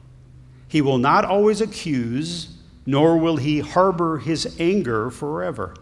He 0.67 0.81
will 0.81 0.97
not 0.97 1.25
always 1.25 1.61
accuse, 1.61 2.57
nor 2.85 3.17
will 3.17 3.37
he 3.37 3.59
harbor 3.59 4.17
his 4.17 4.55
anger 4.59 5.09
forever. 5.09 5.75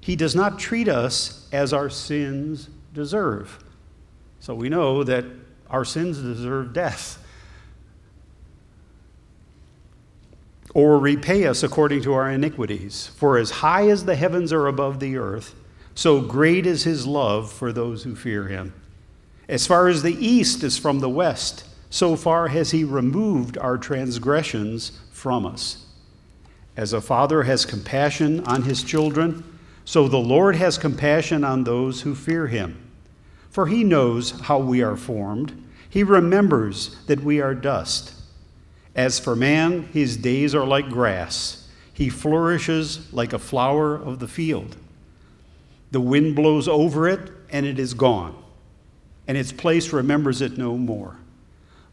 He 0.00 0.16
does 0.16 0.34
not 0.34 0.58
treat 0.58 0.88
us 0.88 1.48
as 1.50 1.72
our 1.72 1.88
sins 1.88 2.68
deserve 2.92 3.58
So 4.38 4.54
we 4.54 4.68
know 4.68 5.02
that 5.02 5.24
our 5.74 5.84
sins 5.84 6.18
deserve 6.18 6.72
death. 6.72 7.18
Or 10.72 11.00
repay 11.00 11.46
us 11.46 11.64
according 11.64 12.02
to 12.02 12.14
our 12.14 12.30
iniquities. 12.30 13.08
For 13.16 13.38
as 13.38 13.50
high 13.50 13.88
as 13.88 14.04
the 14.04 14.14
heavens 14.14 14.52
are 14.52 14.68
above 14.68 15.00
the 15.00 15.16
earth, 15.16 15.56
so 15.96 16.20
great 16.20 16.64
is 16.64 16.84
his 16.84 17.08
love 17.08 17.52
for 17.52 17.72
those 17.72 18.04
who 18.04 18.14
fear 18.14 18.46
him. 18.46 18.72
As 19.48 19.66
far 19.66 19.88
as 19.88 20.02
the 20.02 20.14
east 20.14 20.62
is 20.62 20.78
from 20.78 21.00
the 21.00 21.08
west, 21.08 21.64
so 21.90 22.14
far 22.14 22.48
has 22.48 22.70
he 22.70 22.84
removed 22.84 23.58
our 23.58 23.76
transgressions 23.76 25.00
from 25.10 25.44
us. 25.44 25.86
As 26.76 26.92
a 26.92 27.00
father 27.00 27.42
has 27.42 27.66
compassion 27.66 28.44
on 28.44 28.62
his 28.62 28.84
children, 28.84 29.42
so 29.84 30.06
the 30.06 30.18
Lord 30.18 30.54
has 30.54 30.78
compassion 30.78 31.42
on 31.42 31.64
those 31.64 32.02
who 32.02 32.14
fear 32.14 32.46
him. 32.46 32.80
For 33.50 33.68
he 33.68 33.84
knows 33.84 34.32
how 34.40 34.58
we 34.58 34.82
are 34.82 34.96
formed, 34.96 35.63
he 35.94 36.02
remembers 36.02 36.96
that 37.06 37.22
we 37.22 37.40
are 37.40 37.54
dust. 37.54 38.12
As 38.96 39.20
for 39.20 39.36
man, 39.36 39.84
his 39.92 40.16
days 40.16 40.52
are 40.52 40.66
like 40.66 40.88
grass, 40.88 41.68
he 41.92 42.08
flourishes 42.08 43.12
like 43.12 43.32
a 43.32 43.38
flower 43.38 43.94
of 43.94 44.18
the 44.18 44.26
field. 44.26 44.76
The 45.92 46.00
wind 46.00 46.34
blows 46.34 46.66
over 46.66 47.06
it, 47.06 47.30
and 47.48 47.64
it 47.64 47.78
is 47.78 47.94
gone, 47.94 48.34
and 49.28 49.38
its 49.38 49.52
place 49.52 49.92
remembers 49.92 50.42
it 50.42 50.58
no 50.58 50.76
more. 50.76 51.16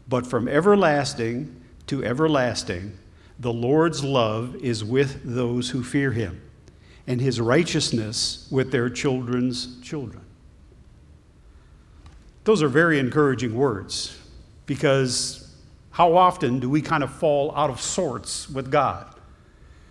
But 0.08 0.26
from 0.26 0.48
everlasting 0.48 1.62
to 1.86 2.04
everlasting, 2.04 2.98
the 3.38 3.52
Lord's 3.52 4.02
love 4.02 4.56
is 4.56 4.82
with 4.82 5.20
those 5.22 5.70
who 5.70 5.84
fear 5.84 6.10
him, 6.10 6.42
and 7.06 7.20
his 7.20 7.40
righteousness 7.40 8.48
with 8.50 8.72
their 8.72 8.90
children's 8.90 9.80
children. 9.80 10.24
Those 12.44 12.62
are 12.62 12.68
very 12.68 12.98
encouraging 12.98 13.54
words 13.54 14.18
because 14.66 15.54
how 15.92 16.16
often 16.16 16.58
do 16.58 16.68
we 16.68 16.80
kind 16.82 17.02
of 17.02 17.12
fall 17.12 17.54
out 17.54 17.70
of 17.70 17.80
sorts 17.80 18.48
with 18.48 18.70
God? 18.70 19.14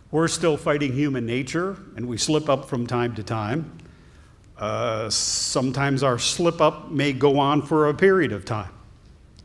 We're 0.10 0.28
still 0.28 0.58
fighting 0.58 0.92
human 0.92 1.26
nature, 1.26 1.78
and 1.96 2.06
we 2.08 2.18
slip 2.18 2.50
up 2.50 2.68
from 2.68 2.86
time 2.86 3.16
to 3.16 3.24
time. 3.24 3.78
Uh, 4.58 5.10
sometimes 5.10 6.04
our 6.04 6.20
slip 6.20 6.60
up 6.60 6.92
may 6.92 7.14
go 7.14 7.40
on 7.40 7.62
for 7.62 7.88
a 7.88 7.94
period 7.94 8.34
of 8.34 8.44
time, 8.44 8.72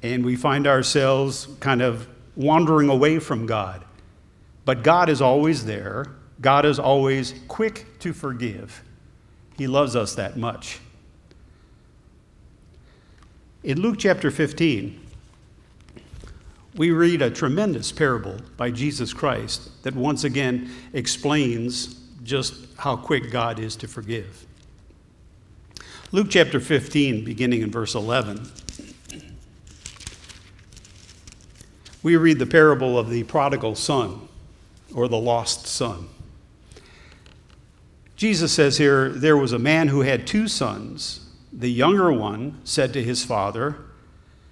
and 0.03 0.25
we 0.25 0.35
find 0.35 0.67
ourselves 0.67 1.47
kind 1.61 1.83
of 1.83 2.09
wandering 2.35 2.89
away 2.89 3.21
from 3.21 3.47
God. 3.47 3.85
But 4.65 4.83
God 4.83 5.09
is 5.09 5.23
always 5.23 5.65
there, 5.65 6.07
God 6.41 6.65
is 6.65 6.81
always 6.81 7.35
quick 7.47 7.99
to 8.01 8.13
forgive. 8.13 8.83
He 9.57 9.69
loves 9.69 9.95
us 9.95 10.17
that 10.17 10.37
much. 10.37 10.81
In 13.67 13.81
Luke 13.81 13.97
chapter 13.99 14.31
15, 14.31 14.97
we 16.77 16.93
read 16.93 17.21
a 17.21 17.29
tremendous 17.29 17.91
parable 17.91 18.37
by 18.57 18.71
Jesus 18.71 19.13
Christ 19.13 19.83
that 19.83 19.97
once 19.97 20.23
again 20.23 20.71
explains 20.93 21.97
just 22.23 22.55
how 22.79 22.95
quick 22.95 23.33
God 23.33 23.59
is 23.59 23.75
to 23.75 23.89
forgive. 23.89 24.47
Luke 26.13 26.29
chapter 26.31 26.61
15, 26.61 27.25
beginning 27.25 27.63
in 27.63 27.73
verse 27.73 27.97
11. 27.97 28.49
We 32.05 32.17
read 32.17 32.39
the 32.39 32.47
parable 32.47 32.97
of 32.97 33.11
the 33.11 33.25
prodigal 33.25 33.75
son 33.75 34.29
or 34.95 35.09
the 35.09 35.19
lost 35.19 35.67
son. 35.67 36.09
Jesus 38.15 38.53
says 38.53 38.79
here 38.79 39.09
there 39.09 39.37
was 39.37 39.53
a 39.53 39.59
man 39.59 39.89
who 39.89 40.03
had 40.03 40.25
two 40.25 40.47
sons. 40.47 41.26
The 41.57 41.71
younger 41.71 42.13
one 42.13 42.61
said 42.65 42.93
to 42.93 43.03
his 43.03 43.25
father, 43.25 43.79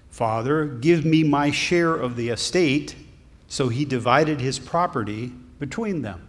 Father, 0.09 0.65
give 0.65 1.05
me 1.05 1.23
my 1.23 1.51
share 1.51 1.93
of 1.93 2.15
the 2.15 2.29
estate. 2.29 2.95
So 3.47 3.69
he 3.69 3.85
divided 3.85 4.41
his 4.41 4.57
property 4.57 5.31
between 5.59 6.01
them. 6.01 6.27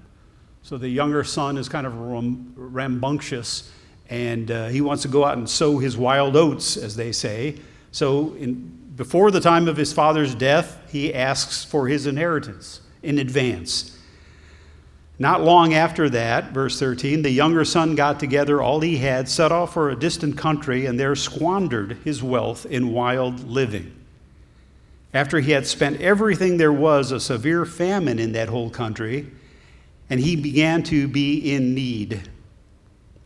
So 0.63 0.77
the 0.77 0.89
younger 0.89 1.25
son 1.25 1.57
is 1.57 1.69
kind 1.69 1.87
of 1.87 1.95
rambunctious 1.97 3.73
and 4.09 4.51
uh, 4.51 4.69
he 4.69 4.81
wants 4.81 5.03
to 5.03 5.09
go 5.09 5.25
out 5.25 5.37
and 5.37 5.49
sow 5.49 5.79
his 5.79 5.97
wild 5.97 6.37
oats, 6.37 6.77
as 6.77 6.95
they 6.95 7.11
say. 7.11 7.57
So, 7.91 8.35
in, 8.35 8.93
before 8.95 9.31
the 9.31 9.41
time 9.41 9.69
of 9.69 9.77
his 9.77 9.93
father's 9.93 10.35
death, 10.35 10.79
he 10.91 11.13
asks 11.13 11.65
for 11.65 11.89
his 11.89 12.07
inheritance 12.07 12.81
in 13.03 13.19
advance. 13.19 13.96
Not 15.19 15.43
long 15.43 15.73
after 15.73 16.11
that, 16.11 16.53
verse 16.53 16.79
13, 16.79 17.23
the 17.23 17.31
younger 17.31 17.65
son 17.65 17.95
got 17.95 18.21
together 18.21 18.61
all 18.61 18.81
he 18.81 18.99
had, 18.99 19.29
set 19.29 19.51
off 19.51 19.73
for 19.73 19.89
a 19.89 19.97
distant 19.97 20.37
country, 20.37 20.85
and 20.85 21.01
there 21.01 21.17
squandered 21.17 21.99
his 22.05 22.23
wealth 22.23 22.67
in 22.67 22.93
wild 22.93 23.49
living. 23.49 23.93
After 25.15 25.41
he 25.41 25.53
had 25.53 25.67
spent 25.67 26.03
everything, 26.03 26.59
there 26.59 26.73
was 26.73 27.11
a 27.11 27.21
severe 27.21 27.65
famine 27.65 28.19
in 28.19 28.33
that 28.33 28.51
whole 28.51 28.69
country, 28.69 29.31
and 30.11 30.21
he 30.21 30.37
began 30.37 30.83
to 30.85 31.09
be 31.09 31.39
in 31.39 31.75
need. 31.75 32.29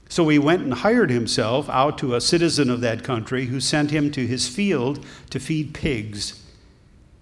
So 0.09 0.29
he 0.29 0.39
went 0.39 0.63
and 0.63 0.75
hired 0.75 1.11
himself 1.11 1.69
out 1.69 1.99
to 1.99 2.15
a 2.15 2.21
citizen 2.21 2.71
of 2.71 2.81
that 2.83 3.03
country 3.03 3.47
who 3.47 3.59
sent 3.59 3.91
him 3.91 4.13
to 4.13 4.27
his 4.27 4.49
field 4.49 5.05
to 5.31 5.41
feed 5.41 5.75
pigs. 5.75 6.41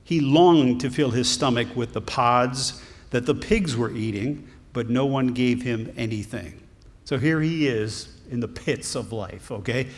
He 0.04 0.20
longed 0.20 0.80
to 0.82 0.90
fill 0.90 1.10
his 1.10 1.28
stomach 1.28 1.68
with 1.74 1.94
the 1.94 2.00
pods 2.02 2.82
that 3.10 3.24
the 3.24 3.34
pigs 3.34 3.74
were 3.74 3.90
eating, 3.90 4.46
but 4.78 4.88
no 4.88 5.06
one 5.06 5.26
gave 5.26 5.60
him 5.60 5.92
anything. 5.96 6.54
So 7.04 7.18
here 7.18 7.40
he 7.40 7.66
is 7.66 8.16
in 8.30 8.38
the 8.38 8.46
pits 8.46 8.94
of 8.94 9.12
life, 9.12 9.50
okay? 9.50 9.88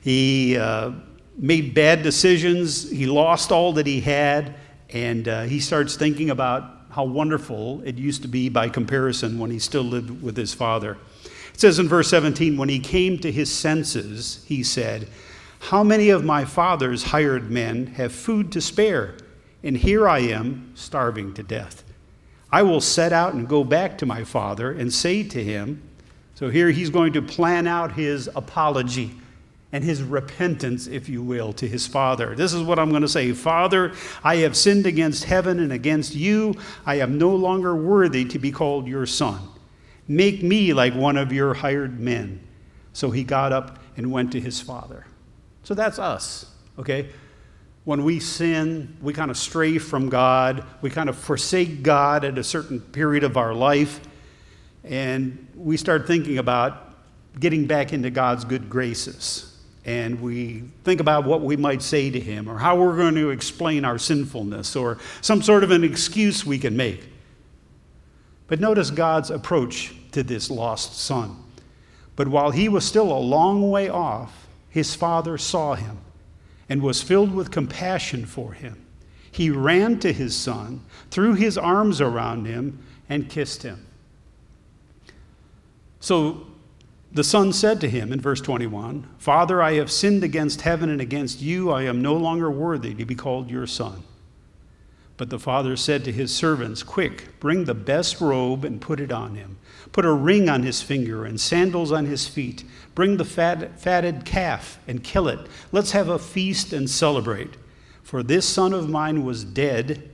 He 0.00 0.56
uh, 0.56 0.92
made 1.36 1.74
bad 1.74 2.02
decisions, 2.02 2.90
he 2.90 3.04
lost 3.04 3.52
all 3.52 3.74
that 3.74 3.86
he 3.86 4.00
had, 4.00 4.54
and 4.88 5.28
uh, 5.28 5.42
he 5.42 5.60
starts 5.60 5.96
thinking 5.96 6.30
about 6.30 6.64
how 6.88 7.04
wonderful 7.04 7.82
it 7.84 7.98
used 7.98 8.22
to 8.22 8.28
be 8.28 8.48
by 8.48 8.70
comparison 8.70 9.38
when 9.38 9.50
he 9.50 9.58
still 9.58 9.82
lived 9.82 10.22
with 10.22 10.34
his 10.34 10.54
father. 10.54 10.96
It 11.52 11.60
says 11.60 11.78
in 11.78 11.86
verse 11.86 12.08
17, 12.08 12.56
when 12.56 12.70
he 12.70 12.78
came 12.78 13.18
to 13.18 13.30
his 13.30 13.54
senses, 13.54 14.42
he 14.48 14.62
said, 14.62 15.08
How 15.58 15.84
many 15.84 16.08
of 16.08 16.24
my 16.24 16.46
father's 16.46 17.02
hired 17.02 17.50
men 17.50 17.88
have 17.98 18.12
food 18.12 18.50
to 18.52 18.62
spare? 18.62 19.14
And 19.62 19.76
here 19.76 20.08
I 20.08 20.20
am, 20.20 20.72
starving 20.74 21.34
to 21.34 21.42
death. 21.42 21.81
I 22.52 22.62
will 22.62 22.82
set 22.82 23.12
out 23.12 23.32
and 23.32 23.48
go 23.48 23.64
back 23.64 23.96
to 23.98 24.06
my 24.06 24.24
father 24.24 24.70
and 24.70 24.92
say 24.92 25.22
to 25.22 25.42
him, 25.42 25.82
so 26.34 26.50
here 26.50 26.70
he's 26.70 26.90
going 26.90 27.14
to 27.14 27.22
plan 27.22 27.66
out 27.66 27.92
his 27.92 28.28
apology 28.34 29.12
and 29.72 29.82
his 29.82 30.02
repentance, 30.02 30.86
if 30.86 31.08
you 31.08 31.22
will, 31.22 31.54
to 31.54 31.66
his 31.66 31.86
father. 31.86 32.34
This 32.34 32.52
is 32.52 32.62
what 32.62 32.78
I'm 32.78 32.90
going 32.90 33.02
to 33.02 33.08
say 33.08 33.32
Father, 33.32 33.94
I 34.22 34.36
have 34.36 34.54
sinned 34.54 34.86
against 34.86 35.24
heaven 35.24 35.58
and 35.60 35.72
against 35.72 36.14
you. 36.14 36.54
I 36.84 36.96
am 36.96 37.16
no 37.16 37.34
longer 37.34 37.74
worthy 37.74 38.26
to 38.26 38.38
be 38.38 38.52
called 38.52 38.86
your 38.86 39.06
son. 39.06 39.40
Make 40.06 40.42
me 40.42 40.74
like 40.74 40.94
one 40.94 41.16
of 41.16 41.32
your 41.32 41.54
hired 41.54 41.98
men. 41.98 42.40
So 42.92 43.10
he 43.10 43.24
got 43.24 43.52
up 43.52 43.78
and 43.96 44.12
went 44.12 44.32
to 44.32 44.40
his 44.40 44.60
father. 44.60 45.06
So 45.62 45.74
that's 45.74 45.98
us, 45.98 46.52
okay? 46.78 47.08
When 47.84 48.04
we 48.04 48.20
sin, 48.20 48.96
we 49.02 49.12
kind 49.12 49.30
of 49.30 49.36
stray 49.36 49.78
from 49.78 50.08
God, 50.08 50.64
we 50.82 50.90
kind 50.90 51.08
of 51.08 51.16
forsake 51.16 51.82
God 51.82 52.24
at 52.24 52.38
a 52.38 52.44
certain 52.44 52.80
period 52.80 53.24
of 53.24 53.36
our 53.36 53.52
life, 53.52 54.00
and 54.84 55.48
we 55.56 55.76
start 55.76 56.06
thinking 56.06 56.38
about 56.38 56.94
getting 57.40 57.66
back 57.66 57.92
into 57.92 58.10
God's 58.10 58.44
good 58.44 58.70
graces. 58.70 59.48
And 59.84 60.20
we 60.20 60.62
think 60.84 61.00
about 61.00 61.24
what 61.24 61.40
we 61.40 61.56
might 61.56 61.82
say 61.82 62.08
to 62.08 62.20
Him, 62.20 62.48
or 62.48 62.56
how 62.56 62.76
we're 62.76 62.96
going 62.96 63.16
to 63.16 63.30
explain 63.30 63.84
our 63.84 63.98
sinfulness, 63.98 64.76
or 64.76 64.98
some 65.20 65.42
sort 65.42 65.64
of 65.64 65.72
an 65.72 65.82
excuse 65.82 66.46
we 66.46 66.58
can 66.58 66.76
make. 66.76 67.08
But 68.46 68.60
notice 68.60 68.92
God's 68.92 69.30
approach 69.30 69.92
to 70.12 70.22
this 70.22 70.50
lost 70.50 71.00
son. 71.00 71.36
But 72.14 72.28
while 72.28 72.52
he 72.52 72.68
was 72.68 72.84
still 72.84 73.10
a 73.10 73.18
long 73.18 73.70
way 73.70 73.88
off, 73.88 74.46
his 74.68 74.94
father 74.94 75.36
saw 75.36 75.74
him 75.74 75.98
and 76.72 76.80
was 76.80 77.02
filled 77.02 77.34
with 77.34 77.50
compassion 77.50 78.24
for 78.24 78.54
him. 78.54 78.82
He 79.30 79.50
ran 79.50 79.98
to 79.98 80.10
his 80.10 80.34
son, 80.34 80.82
threw 81.10 81.34
his 81.34 81.58
arms 81.58 82.00
around 82.00 82.46
him, 82.46 82.82
and 83.10 83.28
kissed 83.28 83.62
him. 83.62 83.86
So 86.00 86.46
the 87.12 87.24
son 87.24 87.52
said 87.52 87.78
to 87.82 87.90
him 87.90 88.10
in 88.10 88.22
verse 88.22 88.40
21 88.40 89.06
Father, 89.18 89.62
I 89.62 89.74
have 89.74 89.90
sinned 89.90 90.24
against 90.24 90.62
heaven 90.62 90.88
and 90.88 91.02
against 91.02 91.42
you. 91.42 91.70
I 91.70 91.82
am 91.82 92.00
no 92.00 92.14
longer 92.14 92.50
worthy 92.50 92.94
to 92.94 93.04
be 93.04 93.14
called 93.14 93.50
your 93.50 93.66
son. 93.66 94.02
But 95.22 95.30
the 95.30 95.38
father 95.38 95.76
said 95.76 96.02
to 96.02 96.10
his 96.10 96.34
servants, 96.34 96.82
Quick, 96.82 97.38
bring 97.38 97.62
the 97.62 97.74
best 97.74 98.20
robe 98.20 98.64
and 98.64 98.80
put 98.80 98.98
it 98.98 99.12
on 99.12 99.36
him. 99.36 99.56
Put 99.92 100.04
a 100.04 100.12
ring 100.12 100.48
on 100.48 100.64
his 100.64 100.82
finger 100.82 101.24
and 101.24 101.40
sandals 101.40 101.92
on 101.92 102.06
his 102.06 102.26
feet. 102.26 102.64
Bring 102.96 103.18
the 103.18 103.24
fat, 103.24 103.78
fatted 103.78 104.24
calf 104.24 104.80
and 104.88 105.04
kill 105.04 105.28
it. 105.28 105.38
Let's 105.70 105.92
have 105.92 106.08
a 106.08 106.18
feast 106.18 106.72
and 106.72 106.90
celebrate. 106.90 107.50
For 108.02 108.24
this 108.24 108.48
son 108.48 108.72
of 108.72 108.90
mine 108.90 109.24
was 109.24 109.44
dead 109.44 110.10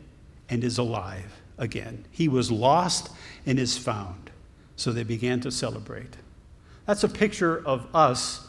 and 0.50 0.62
is 0.62 0.76
alive 0.76 1.40
again. 1.56 2.04
He 2.10 2.28
was 2.28 2.50
lost 2.50 3.08
and 3.46 3.58
is 3.58 3.78
found. 3.78 4.30
So 4.76 4.92
they 4.92 5.04
began 5.04 5.40
to 5.40 5.50
celebrate. 5.50 6.18
That's 6.84 7.02
a 7.02 7.08
picture 7.08 7.66
of 7.66 7.86
us 7.94 8.46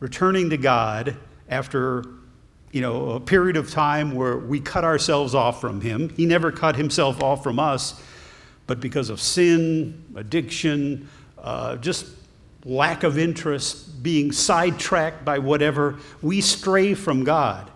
returning 0.00 0.50
to 0.50 0.58
God 0.58 1.16
after 1.48 2.04
you 2.74 2.80
know, 2.80 3.10
a 3.10 3.20
period 3.20 3.56
of 3.56 3.70
time 3.70 4.16
where 4.16 4.36
we 4.36 4.58
cut 4.58 4.82
ourselves 4.82 5.32
off 5.32 5.60
from 5.60 5.80
Him. 5.80 6.08
He 6.08 6.26
never 6.26 6.50
cut 6.50 6.74
Himself 6.74 7.22
off 7.22 7.44
from 7.44 7.60
us, 7.60 8.02
but 8.66 8.80
because 8.80 9.10
of 9.10 9.20
sin, 9.20 10.04
addiction, 10.16 11.08
uh, 11.38 11.76
just 11.76 12.04
lack 12.64 13.04
of 13.04 13.16
interest, 13.16 14.02
being 14.02 14.32
sidetracked 14.32 15.24
by 15.24 15.38
whatever, 15.38 16.00
we 16.20 16.40
stray 16.40 16.94
from 16.94 17.22
God. 17.22 17.70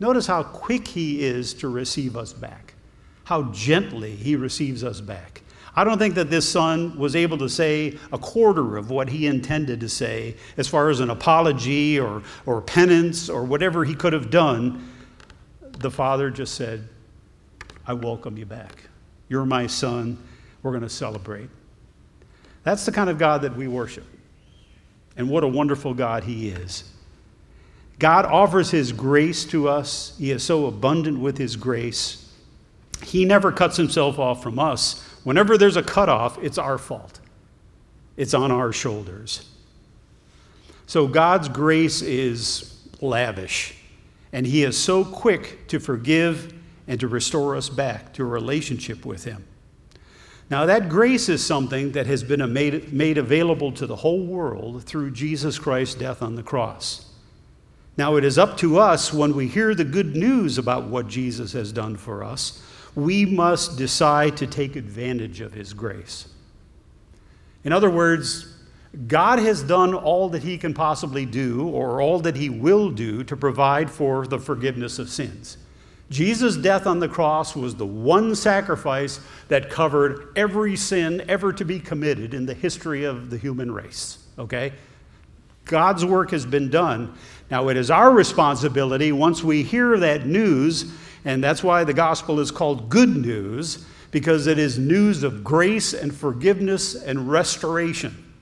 Notice 0.00 0.26
how 0.26 0.42
quick 0.42 0.88
He 0.88 1.24
is 1.24 1.54
to 1.54 1.68
receive 1.68 2.16
us 2.16 2.32
back, 2.32 2.74
how 3.22 3.44
gently 3.52 4.16
He 4.16 4.34
receives 4.34 4.82
us 4.82 5.00
back. 5.00 5.41
I 5.74 5.84
don't 5.84 5.98
think 5.98 6.16
that 6.16 6.28
this 6.28 6.46
son 6.46 6.98
was 6.98 7.16
able 7.16 7.38
to 7.38 7.48
say 7.48 7.98
a 8.12 8.18
quarter 8.18 8.76
of 8.76 8.90
what 8.90 9.08
he 9.08 9.26
intended 9.26 9.80
to 9.80 9.88
say 9.88 10.36
as 10.58 10.68
far 10.68 10.90
as 10.90 11.00
an 11.00 11.08
apology 11.08 11.98
or, 11.98 12.22
or 12.44 12.60
penance 12.60 13.30
or 13.30 13.44
whatever 13.44 13.84
he 13.84 13.94
could 13.94 14.12
have 14.12 14.30
done. 14.30 14.86
The 15.78 15.90
father 15.90 16.30
just 16.30 16.54
said, 16.54 16.88
I 17.86 17.94
welcome 17.94 18.36
you 18.36 18.44
back. 18.44 18.84
You're 19.28 19.46
my 19.46 19.66
son. 19.66 20.18
We're 20.62 20.72
going 20.72 20.82
to 20.82 20.90
celebrate. 20.90 21.48
That's 22.64 22.84
the 22.84 22.92
kind 22.92 23.08
of 23.08 23.18
God 23.18 23.42
that 23.42 23.56
we 23.56 23.66
worship. 23.66 24.04
And 25.16 25.28
what 25.30 25.42
a 25.42 25.48
wonderful 25.48 25.94
God 25.94 26.24
he 26.24 26.50
is. 26.50 26.84
God 27.98 28.26
offers 28.26 28.70
his 28.70 28.92
grace 28.92 29.44
to 29.46 29.68
us. 29.68 30.14
He 30.18 30.30
is 30.30 30.42
so 30.42 30.66
abundant 30.66 31.18
with 31.18 31.38
his 31.38 31.56
grace. 31.56 32.30
He 33.02 33.24
never 33.24 33.50
cuts 33.50 33.76
himself 33.76 34.18
off 34.18 34.42
from 34.42 34.58
us 34.58 35.08
Whenever 35.24 35.56
there's 35.56 35.76
a 35.76 35.82
cutoff, 35.82 36.38
it's 36.42 36.58
our 36.58 36.78
fault, 36.78 37.20
it's 38.16 38.34
on 38.34 38.50
our 38.50 38.72
shoulders. 38.72 39.48
So 40.86 41.06
God's 41.06 41.48
grace 41.48 42.02
is 42.02 42.88
lavish, 43.00 43.74
and 44.32 44.46
He 44.46 44.64
is 44.64 44.76
so 44.76 45.04
quick 45.04 45.68
to 45.68 45.78
forgive 45.78 46.52
and 46.88 46.98
to 47.00 47.08
restore 47.08 47.56
us 47.56 47.68
back 47.68 48.12
to 48.14 48.22
a 48.22 48.26
relationship 48.26 49.06
with 49.06 49.24
Him. 49.24 49.44
Now, 50.50 50.66
that 50.66 50.88
grace 50.88 51.28
is 51.28 51.44
something 51.44 51.92
that 51.92 52.06
has 52.06 52.22
been 52.22 52.52
made, 52.52 52.92
made 52.92 53.16
available 53.16 53.72
to 53.72 53.86
the 53.86 53.96
whole 53.96 54.26
world 54.26 54.82
through 54.84 55.12
Jesus 55.12 55.58
Christ's 55.58 55.94
death 55.94 56.20
on 56.20 56.34
the 56.34 56.42
cross. 56.42 57.10
Now, 57.96 58.16
it 58.16 58.24
is 58.24 58.38
up 58.38 58.56
to 58.58 58.78
us 58.78 59.12
when 59.12 59.34
we 59.34 59.48
hear 59.48 59.74
the 59.74 59.84
good 59.84 60.14
news 60.16 60.58
about 60.58 60.84
what 60.84 61.08
Jesus 61.08 61.52
has 61.52 61.72
done 61.72 61.96
for 61.96 62.22
us 62.22 62.62
we 62.94 63.24
must 63.24 63.78
decide 63.78 64.36
to 64.36 64.46
take 64.46 64.76
advantage 64.76 65.40
of 65.40 65.52
His 65.52 65.72
grace. 65.72 66.28
In 67.64 67.72
other 67.72 67.90
words, 67.90 68.54
God 69.06 69.38
has 69.38 69.62
done 69.62 69.94
all 69.94 70.28
that 70.30 70.42
He 70.42 70.58
can 70.58 70.74
possibly 70.74 71.24
do, 71.24 71.66
or 71.68 72.02
all 72.02 72.18
that 72.20 72.36
He 72.36 72.50
will 72.50 72.90
do, 72.90 73.24
to 73.24 73.36
provide 73.36 73.90
for 73.90 74.26
the 74.26 74.38
forgiveness 74.38 74.98
of 74.98 75.08
sins. 75.08 75.56
Jesus' 76.10 76.56
death 76.56 76.86
on 76.86 77.00
the 77.00 77.08
cross 77.08 77.56
was 77.56 77.74
the 77.74 77.86
one 77.86 78.34
sacrifice 78.34 79.18
that 79.48 79.70
covered 79.70 80.28
every 80.36 80.76
sin 80.76 81.24
ever 81.26 81.54
to 81.54 81.64
be 81.64 81.80
committed 81.80 82.34
in 82.34 82.44
the 82.44 82.52
history 82.52 83.04
of 83.04 83.30
the 83.30 83.38
human 83.38 83.72
race. 83.72 84.18
Okay? 84.38 84.74
God's 85.64 86.04
work 86.04 86.32
has 86.32 86.44
been 86.44 86.68
done. 86.68 87.14
Now, 87.50 87.68
it 87.68 87.78
is 87.78 87.90
our 87.90 88.10
responsibility, 88.10 89.10
once 89.12 89.42
we 89.42 89.62
hear 89.62 89.96
that 89.98 90.26
news, 90.26 90.92
and 91.24 91.42
that's 91.42 91.62
why 91.62 91.84
the 91.84 91.94
gospel 91.94 92.40
is 92.40 92.50
called 92.50 92.88
good 92.88 93.16
news, 93.16 93.84
because 94.10 94.46
it 94.46 94.58
is 94.58 94.78
news 94.78 95.22
of 95.22 95.42
grace 95.42 95.94
and 95.94 96.14
forgiveness 96.14 96.94
and 96.94 97.30
restoration 97.30 98.32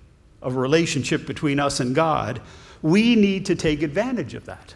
of 0.42 0.56
relationship 0.56 1.26
between 1.26 1.60
us 1.60 1.80
and 1.80 1.94
God. 1.94 2.40
We 2.82 3.14
need 3.14 3.46
to 3.46 3.54
take 3.54 3.82
advantage 3.82 4.34
of 4.34 4.46
that. 4.46 4.74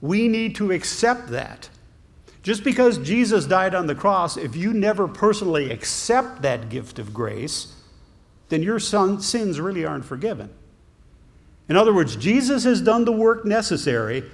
We 0.00 0.28
need 0.28 0.56
to 0.56 0.72
accept 0.72 1.28
that. 1.28 1.68
Just 2.42 2.62
because 2.62 2.98
Jesus 2.98 3.46
died 3.46 3.74
on 3.74 3.86
the 3.86 3.94
cross, 3.94 4.36
if 4.36 4.54
you 4.54 4.74
never 4.74 5.08
personally 5.08 5.70
accept 5.70 6.42
that 6.42 6.68
gift 6.68 6.98
of 6.98 7.14
grace, 7.14 7.74
then 8.50 8.62
your 8.62 8.78
son, 8.78 9.20
sins 9.20 9.58
really 9.58 9.86
aren't 9.86 10.04
forgiven. 10.04 10.50
In 11.70 11.76
other 11.76 11.94
words, 11.94 12.16
Jesus 12.16 12.64
has 12.64 12.82
done 12.82 13.06
the 13.06 13.12
work 13.12 13.46
necessary. 13.46 14.24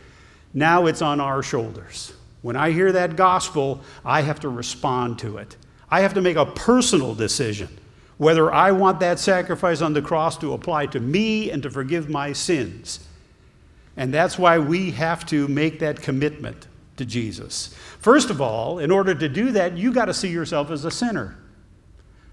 Now 0.53 0.87
it's 0.87 1.03
on 1.03 1.21
our 1.21 1.43
shoulders. 1.43 2.13
When 2.43 2.57
I 2.57 2.71
hear 2.71 2.93
that 2.93 3.17
gospel, 3.17 3.83
I 4.05 4.23
have 4.23 4.41
to 4.41 4.49
respond 4.49 5.19
to 5.21 5.37
it. 5.37 5.57
I 5.91 6.01
have 6.01 6.15
to 6.15 6.21
make 6.21 6.37
a 6.37 6.47
personal 6.47 7.15
decision 7.15 7.69
whether 8.21 8.53
I 8.53 8.71
want 8.71 9.01
that 9.01 9.19
sacrifice 9.19 9.81
on 9.81 9.95
the 9.95 10.03
cross 10.03 10.37
to 10.39 10.53
apply 10.53 10.85
to 10.89 11.01
me 11.01 11.51
and 11.51 11.63
to 11.63 11.71
forgive 11.71 12.11
my 12.11 12.35
sins. 12.35 13.09
And 13.97 14.13
that's 14.13 14.39
why 14.39 14.59
we 14.59 14.91
have 14.91 15.25
to 15.27 15.49
make 15.49 15.79
that 15.79 16.03
commitment 16.03 16.69
to 16.99 17.07
Jesus. 17.07 17.75
First 17.99 18.29
of 18.29 18.39
all, 18.43 18.79
in 18.79 18.91
order 18.91 19.15
to 19.15 19.27
do 19.27 19.53
that, 19.53 19.79
you 19.79 19.91
got 19.91 20.05
to 20.05 20.13
see 20.13 20.29
yourself 20.29 20.71
as 20.71 20.85
a 20.85 20.91
sinner. 20.91 21.39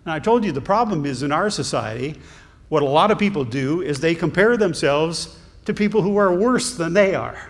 And 0.04 0.12
I 0.12 0.20
told 0.20 0.44
you 0.44 0.52
the 0.52 0.60
problem 0.60 1.06
is 1.06 1.24
in 1.24 1.32
our 1.32 1.50
society, 1.50 2.20
what 2.68 2.84
a 2.84 2.86
lot 2.86 3.10
of 3.10 3.18
people 3.18 3.46
do 3.46 3.82
is 3.82 4.02
they 4.02 4.14
compare 4.14 4.58
themselves 4.58 5.40
to 5.64 5.74
people 5.74 6.02
who 6.02 6.18
are 6.18 6.34
worse 6.34 6.76
than 6.76 6.92
they 6.92 7.16
are 7.16 7.50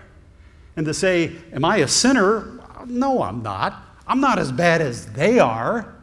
and 0.77 0.85
to 0.85 0.93
say, 0.93 1.33
Am 1.51 1.65
I 1.65 1.77
a 1.77 1.87
sinner? 1.87 2.61
No, 2.85 3.21
I'm 3.21 3.43
not. 3.43 3.83
I'm 4.07 4.21
not 4.21 4.39
as 4.39 4.53
bad 4.53 4.81
as 4.81 5.07
they 5.07 5.39
are. 5.39 5.93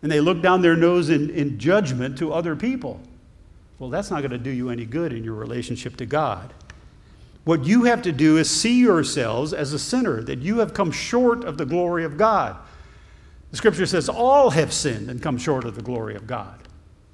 And 0.00 0.10
they 0.10 0.20
look 0.20 0.40
down 0.40 0.62
their 0.62 0.76
nose 0.76 1.10
in, 1.10 1.28
in 1.30 1.58
judgment 1.58 2.16
to 2.18 2.32
other 2.32 2.56
people. 2.56 3.00
Well, 3.78 3.90
that's 3.90 4.10
not 4.10 4.20
going 4.20 4.30
to 4.30 4.38
do 4.38 4.50
you 4.50 4.70
any 4.70 4.86
good 4.86 5.12
in 5.12 5.24
your 5.24 5.34
relationship 5.34 5.96
to 5.96 6.06
God. 6.06 6.54
What 7.44 7.64
you 7.64 7.84
have 7.84 8.02
to 8.02 8.12
do 8.12 8.36
is 8.36 8.48
see 8.48 8.78
yourselves 8.78 9.52
as 9.52 9.72
a 9.72 9.78
sinner, 9.78 10.22
that 10.22 10.38
you 10.38 10.58
have 10.58 10.74
come 10.74 10.90
short 10.90 11.44
of 11.44 11.58
the 11.58 11.66
glory 11.66 12.04
of 12.04 12.16
God. 12.16 12.56
The 13.50 13.56
scripture 13.56 13.86
says, 13.86 14.08
All 14.08 14.50
have 14.50 14.72
sinned 14.72 15.10
and 15.10 15.22
come 15.22 15.38
short 15.38 15.64
of 15.64 15.74
the 15.74 15.82
glory 15.82 16.14
of 16.14 16.26
God. 16.26 16.60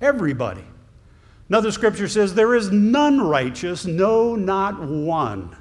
Everybody. 0.01 0.65
Another 1.49 1.71
scripture 1.71 2.09
says, 2.09 2.35
There 2.35 2.55
is 2.55 2.71
none 2.71 3.21
righteous, 3.21 3.87
no, 3.87 4.35
not 4.35 4.81
one. 4.83 5.57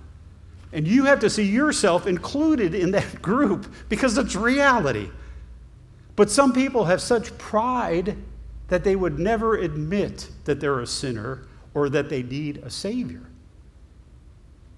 And 0.74 0.88
you 0.88 1.06
have 1.06 1.20
to 1.20 1.30
see 1.30 1.44
yourself 1.44 2.08
included 2.08 2.74
in 2.74 2.92
that 2.92 3.22
group 3.22 3.72
because 3.88 4.18
it's 4.18 4.36
reality. 4.36 5.10
But 6.16 6.30
some 6.30 6.52
people 6.52 6.86
have 6.86 7.02
such 7.02 7.38
pride 7.38 8.18
that 8.68 8.84
they 8.84 8.96
would 8.96 9.20
never 9.20 9.56
admit 9.56 10.30
that 10.46 10.60
they're 10.60 10.80
a 10.80 10.88
sinner 10.88 11.46
or 11.76 11.90
that 11.90 12.10
they 12.10 12.24
need 12.24 12.58
a 12.58 12.70
Savior. 12.72 13.22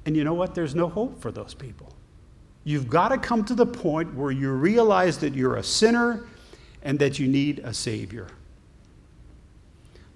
And 0.05 0.15
you 0.17 0.23
know 0.23 0.34
what? 0.34 0.53
There's 0.53 0.75
no 0.75 0.89
hope 0.89 1.21
for 1.21 1.31
those 1.31 1.53
people. 1.53 1.93
You've 2.65 2.89
got 2.89 3.10
to 3.10 3.17
come 3.17 3.45
to 3.45 3.55
the 3.55 3.65
point 3.65 4.13
where 4.15 4.31
you 4.31 4.51
realize 4.51 5.19
that 5.19 5.34
you're 5.34 5.55
a 5.55 5.63
sinner 5.63 6.25
and 6.84 6.99
that 6.99 7.19
you 7.19 7.27
need 7.27 7.60
a 7.60 7.73
Savior. 7.73 8.27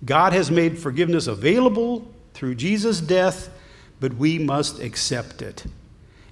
God 0.03 0.33
has 0.33 0.51
made 0.51 0.77
forgiveness 0.77 1.27
available 1.27 2.09
through 2.33 2.55
Jesus' 2.55 3.01
death 3.01 3.49
but 3.99 4.13
we 4.15 4.39
must 4.39 4.79
accept 4.79 5.41
it. 5.41 5.65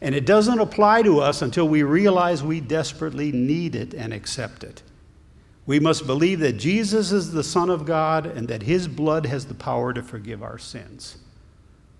And 0.01 0.13
it 0.13 0.25
doesn't 0.25 0.59
apply 0.59 1.01
to 1.03 1.19
us 1.19 1.41
until 1.41 1.67
we 1.67 1.83
realize 1.83 2.43
we 2.43 2.61
desperately 2.61 3.31
need 3.31 3.75
it 3.75 3.93
and 3.93 4.13
accept 4.13 4.63
it. 4.63 4.83
We 5.65 5.79
must 5.79 6.07
believe 6.07 6.39
that 6.39 6.53
Jesus 6.53 7.11
is 7.11 7.31
the 7.31 7.43
Son 7.43 7.69
of 7.69 7.85
God 7.85 8.25
and 8.25 8.47
that 8.47 8.63
His 8.63 8.87
blood 8.87 9.25
has 9.25 9.45
the 9.45 9.53
power 9.53 9.93
to 9.93 10.01
forgive 10.01 10.43
our 10.43 10.57
sins. 10.57 11.17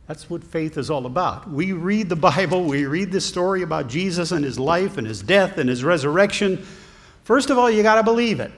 That's 0.07 0.29
what 0.29 0.43
faith 0.43 0.77
is 0.77 0.89
all 0.89 1.05
about. 1.05 1.49
We 1.49 1.73
read 1.73 2.07
the 2.07 2.15
Bible, 2.15 2.63
we 2.63 2.85
read 2.85 3.11
the 3.11 3.19
story 3.19 3.63
about 3.63 3.89
Jesus 3.89 4.31
and 4.31 4.45
His 4.45 4.57
life 4.57 4.97
and 4.97 5.05
His 5.05 5.21
death 5.21 5.57
and 5.57 5.69
His 5.69 5.83
resurrection. 5.83 6.65
First 7.25 7.49
of 7.49 7.57
all, 7.57 7.69
you 7.69 7.83
got 7.83 7.95
to 7.95 8.03
believe 8.03 8.39
it. 8.39 8.53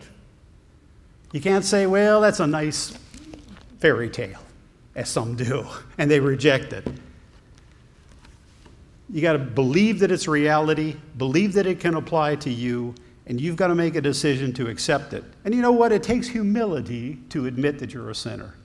You 1.31 1.41
can't 1.41 1.65
say, 1.65 1.87
well, 1.87 2.21
that's 2.21 2.39
a 2.39 2.47
nice 2.47 2.95
fairy 3.79 4.09
tale 4.09 4.39
as 4.95 5.09
some 5.09 5.35
do, 5.35 5.65
and 5.97 6.09
they 6.09 6.19
reject 6.19 6.73
it. 6.73 6.87
You 9.11 9.21
got 9.21 9.33
to 9.33 9.39
believe 9.39 9.99
that 9.99 10.11
it's 10.11 10.27
reality, 10.27 10.95
believe 11.17 11.53
that 11.53 11.65
it 11.65 11.79
can 11.79 11.95
apply 11.95 12.35
to 12.37 12.49
you, 12.49 12.93
and 13.25 13.39
you've 13.41 13.55
got 13.55 13.67
to 13.67 13.75
make 13.75 13.95
a 13.95 14.01
decision 14.01 14.53
to 14.53 14.67
accept 14.67 15.13
it. 15.13 15.23
And 15.45 15.53
you 15.53 15.61
know 15.61 15.71
what? 15.71 15.91
It 15.91 16.03
takes 16.03 16.27
humility 16.27 17.19
to 17.29 17.47
admit 17.47 17.79
that 17.79 17.93
you're 17.93 18.09
a 18.09 18.15
sinner. 18.15 18.55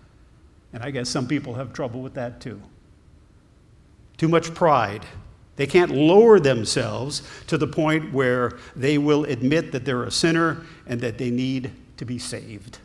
And 0.73 0.83
I 0.83 0.91
guess 0.91 1.09
some 1.09 1.29
people 1.29 1.55
have 1.55 1.73
trouble 1.73 2.03
with 2.03 2.15
that 2.15 2.41
too. 2.41 2.61
Too 4.17 4.29
much 4.29 4.55
pride. 4.55 5.07
They 5.57 5.67
can't 5.67 5.93
lower 5.93 6.41
themselves 6.41 7.23
to 7.47 7.57
the 7.57 7.67
point 7.67 8.13
where 8.13 8.59
they 8.75 8.99
will 8.99 9.25
admit 9.25 9.73
that 9.73 9.85
they're 9.85 10.05
a 10.05 10.11
sinner 10.11 10.63
and 10.87 11.01
that 11.01 11.17
they 11.17 11.31
need 11.31 11.71
to 11.97 12.05
be 12.05 12.19
saved. 12.19 12.79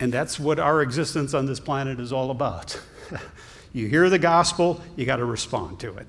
And 0.00 0.10
that's 0.10 0.40
what 0.40 0.58
our 0.58 0.80
existence 0.80 1.34
on 1.34 1.44
this 1.44 1.60
planet 1.60 2.00
is 2.00 2.10
all 2.12 2.30
about. 2.30 2.80
you 3.74 3.86
hear 3.86 4.08
the 4.08 4.18
gospel, 4.18 4.80
you 4.96 5.04
got 5.04 5.16
to 5.16 5.26
respond 5.26 5.78
to 5.80 5.94
it. 5.98 6.06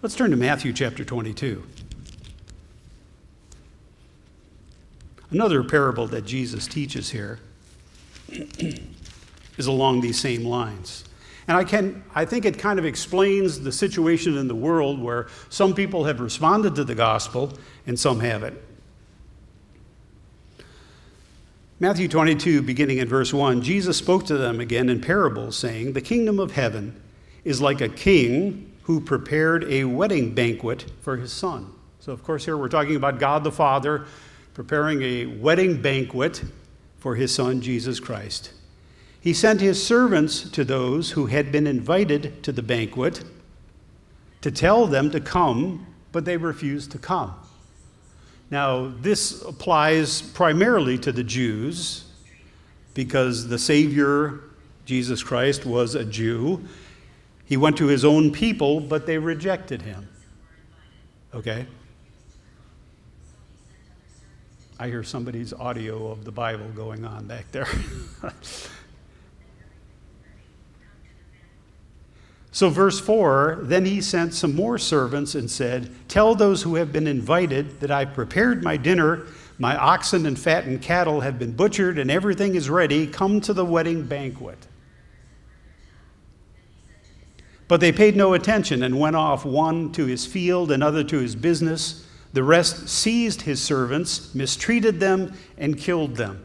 Let's 0.00 0.16
turn 0.16 0.30
to 0.30 0.36
Matthew 0.36 0.72
chapter 0.72 1.04
22. 1.04 1.62
Another 5.30 5.62
parable 5.62 6.06
that 6.06 6.24
Jesus 6.24 6.66
teaches 6.66 7.10
here 7.10 7.38
is 9.58 9.66
along 9.66 10.00
these 10.00 10.18
same 10.18 10.44
lines. 10.44 11.04
And 11.46 11.56
I, 11.56 11.64
can, 11.64 12.02
I 12.14 12.24
think 12.24 12.46
it 12.46 12.58
kind 12.58 12.78
of 12.78 12.86
explains 12.86 13.60
the 13.60 13.72
situation 13.72 14.38
in 14.38 14.48
the 14.48 14.54
world 14.54 15.00
where 15.00 15.28
some 15.50 15.74
people 15.74 16.04
have 16.04 16.20
responded 16.20 16.74
to 16.76 16.84
the 16.84 16.94
gospel 16.94 17.52
and 17.86 17.98
some 18.00 18.20
haven't. 18.20 18.58
Matthew 21.82 22.08
22, 22.08 22.60
beginning 22.60 22.98
in 22.98 23.08
verse 23.08 23.32
1, 23.32 23.62
Jesus 23.62 23.96
spoke 23.96 24.26
to 24.26 24.36
them 24.36 24.60
again 24.60 24.90
in 24.90 25.00
parables, 25.00 25.56
saying, 25.56 25.94
The 25.94 26.02
kingdom 26.02 26.38
of 26.38 26.52
heaven 26.52 27.00
is 27.42 27.62
like 27.62 27.80
a 27.80 27.88
king 27.88 28.70
who 28.82 29.00
prepared 29.00 29.64
a 29.64 29.84
wedding 29.84 30.34
banquet 30.34 30.84
for 31.00 31.16
his 31.16 31.32
son. 31.32 31.72
So, 31.98 32.12
of 32.12 32.22
course, 32.22 32.44
here 32.44 32.58
we're 32.58 32.68
talking 32.68 32.96
about 32.96 33.18
God 33.18 33.44
the 33.44 33.50
Father 33.50 34.04
preparing 34.52 35.00
a 35.00 35.24
wedding 35.24 35.80
banquet 35.80 36.44
for 36.98 37.14
his 37.14 37.34
son, 37.34 37.62
Jesus 37.62 37.98
Christ. 37.98 38.52
He 39.18 39.32
sent 39.32 39.62
his 39.62 39.82
servants 39.82 40.50
to 40.50 40.64
those 40.64 41.12
who 41.12 41.26
had 41.26 41.50
been 41.50 41.66
invited 41.66 42.42
to 42.42 42.52
the 42.52 42.62
banquet 42.62 43.24
to 44.42 44.50
tell 44.50 44.86
them 44.86 45.10
to 45.12 45.20
come, 45.20 45.86
but 46.12 46.26
they 46.26 46.36
refused 46.36 46.90
to 46.90 46.98
come. 46.98 47.34
Now, 48.50 48.92
this 49.00 49.42
applies 49.42 50.22
primarily 50.22 50.98
to 50.98 51.12
the 51.12 51.22
Jews 51.22 52.04
because 52.94 53.48
the 53.48 53.58
Savior, 53.58 54.40
Jesus 54.84 55.22
Christ, 55.22 55.64
was 55.64 55.94
a 55.94 56.04
Jew. 56.04 56.64
He 57.44 57.56
went 57.56 57.76
to 57.76 57.86
his 57.86 58.04
own 58.04 58.32
people, 58.32 58.80
but 58.80 59.06
they 59.06 59.18
rejected 59.18 59.82
him. 59.82 60.08
Okay? 61.32 61.66
I 64.80 64.88
hear 64.88 65.04
somebody's 65.04 65.52
audio 65.52 66.10
of 66.10 66.24
the 66.24 66.32
Bible 66.32 66.68
going 66.74 67.04
on 67.04 67.26
back 67.26 67.50
there. 67.52 67.68
So, 72.52 72.68
verse 72.68 72.98
4 72.98 73.60
Then 73.62 73.84
he 73.84 74.00
sent 74.00 74.34
some 74.34 74.54
more 74.54 74.78
servants 74.78 75.34
and 75.34 75.50
said, 75.50 75.90
Tell 76.08 76.34
those 76.34 76.62
who 76.62 76.74
have 76.76 76.92
been 76.92 77.06
invited 77.06 77.80
that 77.80 77.90
I 77.90 78.04
prepared 78.04 78.62
my 78.62 78.76
dinner, 78.76 79.26
my 79.58 79.76
oxen 79.76 80.26
and 80.26 80.38
fattened 80.38 80.82
cattle 80.82 81.20
have 81.20 81.38
been 81.38 81.52
butchered, 81.52 81.98
and 81.98 82.10
everything 82.10 82.54
is 82.54 82.70
ready. 82.70 83.06
Come 83.06 83.40
to 83.42 83.52
the 83.52 83.64
wedding 83.64 84.06
banquet. 84.06 84.66
But 87.68 87.80
they 87.80 87.92
paid 87.92 88.16
no 88.16 88.34
attention 88.34 88.82
and 88.82 88.98
went 88.98 89.14
off, 89.14 89.44
one 89.44 89.92
to 89.92 90.06
his 90.06 90.26
field, 90.26 90.72
another 90.72 91.04
to 91.04 91.18
his 91.18 91.36
business. 91.36 92.04
The 92.32 92.42
rest 92.42 92.88
seized 92.88 93.42
his 93.42 93.62
servants, 93.62 94.34
mistreated 94.34 94.98
them, 94.98 95.34
and 95.56 95.78
killed 95.78 96.16
them. 96.16 96.44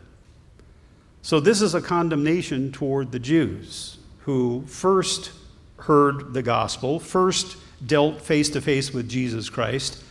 So, 1.23 1.39
this 1.39 1.63
is 1.63 1.73
a 1.73 1.81
condemnation 1.81 2.71
toward 2.71 3.11
the 3.11 3.17
Jews 3.17 3.97
who 4.19 4.63
first 4.67 5.31
heard 5.77 6.33
the 6.33 6.43
gospel, 6.43 6.99
first 6.99 7.57
dealt 7.85 8.21
face 8.21 8.49
to 8.49 8.61
face 8.61 8.93
with 8.93 9.09
Jesus 9.09 9.49
Christ, 9.49 10.03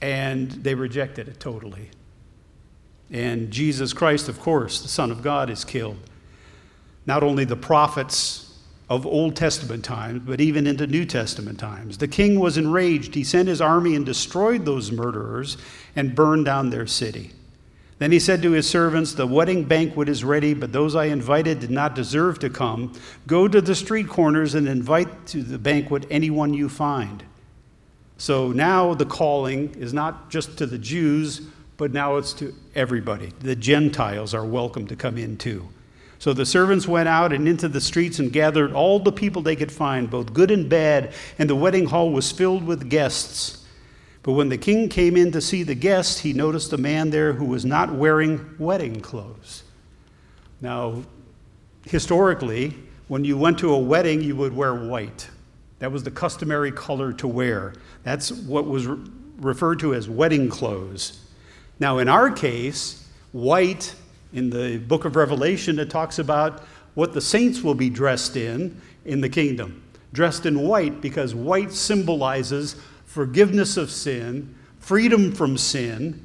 and 0.00 0.50
they 0.50 0.74
rejected 0.74 1.28
it 1.28 1.38
totally. 1.40 1.90
And 3.10 3.50
Jesus 3.50 3.92
Christ, 3.92 4.28
of 4.28 4.40
course, 4.40 4.80
the 4.80 4.88
Son 4.88 5.10
of 5.10 5.22
God, 5.22 5.50
is 5.50 5.64
killed. 5.64 5.98
Not 7.06 7.22
only 7.22 7.44
the 7.44 7.56
prophets 7.56 8.50
of 8.88 9.06
Old 9.06 9.36
Testament 9.36 9.84
times, 9.84 10.22
but 10.24 10.40
even 10.40 10.66
into 10.66 10.86
New 10.86 11.04
Testament 11.04 11.60
times. 11.60 11.98
The 11.98 12.08
king 12.08 12.40
was 12.40 12.58
enraged. 12.58 13.14
He 13.14 13.22
sent 13.22 13.46
his 13.48 13.60
army 13.60 13.94
and 13.94 14.04
destroyed 14.04 14.64
those 14.64 14.90
murderers 14.90 15.56
and 15.94 16.14
burned 16.14 16.44
down 16.44 16.70
their 16.70 16.88
city. 16.88 17.30
Then 18.00 18.12
he 18.12 18.18
said 18.18 18.40
to 18.42 18.52
his 18.52 18.66
servants, 18.66 19.12
The 19.12 19.26
wedding 19.26 19.64
banquet 19.64 20.08
is 20.08 20.24
ready, 20.24 20.54
but 20.54 20.72
those 20.72 20.96
I 20.96 21.04
invited 21.04 21.60
did 21.60 21.70
not 21.70 21.94
deserve 21.94 22.38
to 22.38 22.48
come. 22.48 22.94
Go 23.26 23.46
to 23.46 23.60
the 23.60 23.74
street 23.74 24.08
corners 24.08 24.54
and 24.54 24.66
invite 24.66 25.26
to 25.26 25.42
the 25.42 25.58
banquet 25.58 26.06
anyone 26.10 26.54
you 26.54 26.70
find. 26.70 27.22
So 28.16 28.52
now 28.52 28.94
the 28.94 29.04
calling 29.04 29.74
is 29.74 29.92
not 29.92 30.30
just 30.30 30.56
to 30.58 30.66
the 30.66 30.78
Jews, 30.78 31.42
but 31.76 31.92
now 31.92 32.16
it's 32.16 32.32
to 32.34 32.54
everybody. 32.74 33.34
The 33.40 33.54
Gentiles 33.54 34.32
are 34.32 34.46
welcome 34.46 34.86
to 34.86 34.96
come 34.96 35.18
in 35.18 35.36
too. 35.36 35.68
So 36.18 36.32
the 36.32 36.46
servants 36.46 36.88
went 36.88 37.08
out 37.08 37.34
and 37.34 37.46
into 37.46 37.68
the 37.68 37.82
streets 37.82 38.18
and 38.18 38.32
gathered 38.32 38.72
all 38.72 38.98
the 38.98 39.12
people 39.12 39.42
they 39.42 39.56
could 39.56 39.72
find, 39.72 40.08
both 40.08 40.32
good 40.32 40.50
and 40.50 40.70
bad, 40.70 41.12
and 41.38 41.50
the 41.50 41.56
wedding 41.56 41.84
hall 41.84 42.10
was 42.10 42.32
filled 42.32 42.64
with 42.64 42.88
guests. 42.88 43.59
But 44.22 44.32
when 44.32 44.50
the 44.50 44.58
king 44.58 44.88
came 44.88 45.16
in 45.16 45.32
to 45.32 45.40
see 45.40 45.62
the 45.62 45.74
guests, 45.74 46.20
he 46.20 46.32
noticed 46.32 46.72
a 46.72 46.78
man 46.78 47.10
there 47.10 47.32
who 47.32 47.46
was 47.46 47.64
not 47.64 47.94
wearing 47.94 48.54
wedding 48.58 49.00
clothes. 49.00 49.62
Now, 50.60 51.04
historically, 51.86 52.76
when 53.08 53.24
you 53.24 53.38
went 53.38 53.58
to 53.60 53.72
a 53.72 53.78
wedding, 53.78 54.20
you 54.20 54.36
would 54.36 54.54
wear 54.54 54.74
white. 54.74 55.28
That 55.78 55.90
was 55.90 56.04
the 56.04 56.10
customary 56.10 56.70
color 56.70 57.12
to 57.14 57.26
wear. 57.26 57.72
That's 58.02 58.30
what 58.30 58.66
was 58.66 58.86
re- 58.86 58.98
referred 59.38 59.78
to 59.80 59.94
as 59.94 60.08
wedding 60.08 60.50
clothes. 60.50 61.24
Now, 61.78 61.98
in 61.98 62.08
our 62.08 62.30
case, 62.30 63.08
white, 63.32 63.94
in 64.34 64.50
the 64.50 64.76
book 64.76 65.06
of 65.06 65.16
Revelation, 65.16 65.78
it 65.78 65.88
talks 65.88 66.18
about 66.18 66.62
what 66.94 67.14
the 67.14 67.20
saints 67.22 67.62
will 67.62 67.74
be 67.74 67.88
dressed 67.88 68.36
in 68.36 68.78
in 69.06 69.22
the 69.22 69.28
kingdom. 69.30 69.82
Dressed 70.12 70.44
in 70.44 70.60
white 70.60 71.00
because 71.00 71.34
white 71.34 71.72
symbolizes 71.72 72.76
forgiveness 73.10 73.76
of 73.76 73.90
sin, 73.90 74.54
freedom 74.78 75.32
from 75.32 75.58
sin. 75.58 76.24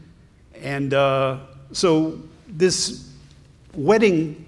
And 0.61 0.93
uh, 0.93 1.39
so 1.71 2.21
this 2.47 3.09
wedding 3.73 4.45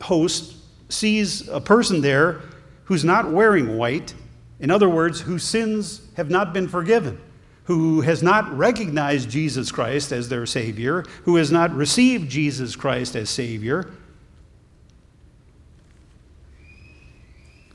host 0.00 0.54
sees 0.88 1.48
a 1.48 1.60
person 1.60 2.00
there 2.00 2.40
who's 2.84 3.04
not 3.04 3.28
wearing 3.28 3.76
white, 3.76 4.14
in 4.60 4.70
other 4.70 4.88
words, 4.88 5.20
whose 5.20 5.42
sins 5.42 6.00
have 6.16 6.30
not 6.30 6.52
been 6.52 6.68
forgiven, 6.68 7.20
who 7.64 8.02
has 8.02 8.22
not 8.22 8.56
recognized 8.56 9.28
Jesus 9.28 9.72
Christ 9.72 10.12
as 10.12 10.28
their 10.28 10.46
Savior, 10.46 11.04
who 11.24 11.34
has 11.36 11.50
not 11.50 11.74
received 11.74 12.30
Jesus 12.30 12.76
Christ 12.76 13.16
as 13.16 13.28
Savior. 13.28 13.90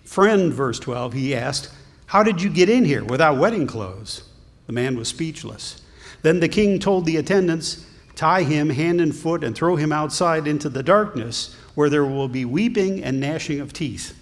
Friend, 0.06 0.54
verse 0.54 0.80
12, 0.80 1.12
he 1.12 1.36
asked, 1.36 1.70
how 2.08 2.24
did 2.24 2.42
you 2.42 2.50
get 2.50 2.70
in 2.70 2.86
here 2.86 3.04
without 3.04 3.38
wedding 3.38 3.68
clothes? 3.68 4.24
The 4.68 4.74
man 4.74 4.98
was 4.98 5.08
speechless. 5.08 5.82
Then 6.22 6.40
the 6.40 6.50
king 6.50 6.80
told 6.80 7.06
the 7.06 7.18
attendants, 7.18 7.86
Tie 8.16 8.44
him 8.44 8.70
hand 8.70 9.02
and 9.02 9.14
foot 9.14 9.44
and 9.44 9.54
throw 9.54 9.76
him 9.76 9.92
outside 9.92 10.48
into 10.48 10.70
the 10.70 10.82
darkness, 10.82 11.54
where 11.76 11.90
there 11.90 12.06
will 12.06 12.30
be 12.30 12.46
weeping 12.46 13.04
and 13.04 13.20
gnashing 13.20 13.60
of 13.60 13.74
teeth. 13.74 14.18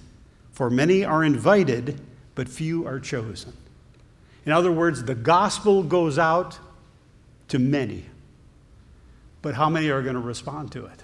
For 0.52 0.70
many 0.70 1.06
are 1.06 1.24
invited, 1.24 2.02
but 2.34 2.50
few 2.50 2.88
are 2.88 3.00
chosen. 3.00 3.54
In 4.46 4.52
other 4.52 4.72
words, 4.72 5.04
the 5.04 5.16
gospel 5.16 5.84
goes 5.84 6.18
out 6.18 6.58
to 7.50 7.60
many, 7.60 8.06
but 9.42 9.54
how 9.54 9.70
many 9.70 9.90
are 9.90 10.02
going 10.02 10.16
to 10.16 10.22
respond 10.22 10.72
to 10.72 10.86
it? 10.86 11.04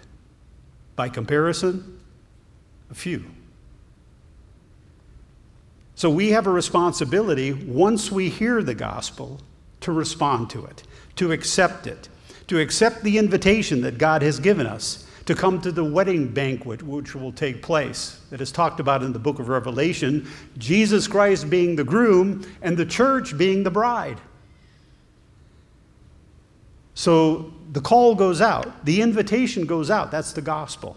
By 0.95 1.09
comparison, 1.09 1.99
a 2.89 2.95
few. 2.95 3.25
So 5.99 6.09
we 6.09 6.29
have 6.29 6.47
a 6.47 6.49
responsibility 6.49 7.51
once 7.51 8.09
we 8.09 8.29
hear 8.29 8.63
the 8.63 8.73
gospel 8.73 9.41
to 9.81 9.91
respond 9.91 10.49
to 10.51 10.63
it, 10.63 10.83
to 11.17 11.33
accept 11.33 11.88
it, 11.88 12.07
to 12.47 12.57
accept 12.57 13.03
the 13.03 13.17
invitation 13.17 13.81
that 13.81 13.97
God 13.97 14.21
has 14.21 14.39
given 14.39 14.65
us 14.65 15.05
to 15.25 15.35
come 15.35 15.59
to 15.59 15.73
the 15.73 15.83
wedding 15.83 16.29
banquet 16.29 16.83
which 16.83 17.15
will 17.15 17.33
take 17.33 17.62
place, 17.62 18.21
that 18.29 18.39
is 18.39 18.49
talked 18.49 18.79
about 18.79 19.03
in 19.03 19.12
the 19.12 19.19
book 19.19 19.39
of 19.39 19.49
Revelation, 19.49 20.25
Jesus 20.57 21.05
Christ 21.05 21.49
being 21.49 21.75
the 21.75 21.83
groom 21.83 22.49
and 22.62 22.77
the 22.77 22.85
church 22.85 23.38
being 23.38 23.63
the 23.63 23.69
bride. 23.69 24.21
So 26.93 27.51
the 27.73 27.81
call 27.81 28.15
goes 28.15 28.39
out, 28.39 28.85
the 28.85 29.01
invitation 29.01 29.65
goes 29.65 29.91
out. 29.91 30.12
That's 30.12 30.31
the 30.31 30.41
gospel. 30.41 30.95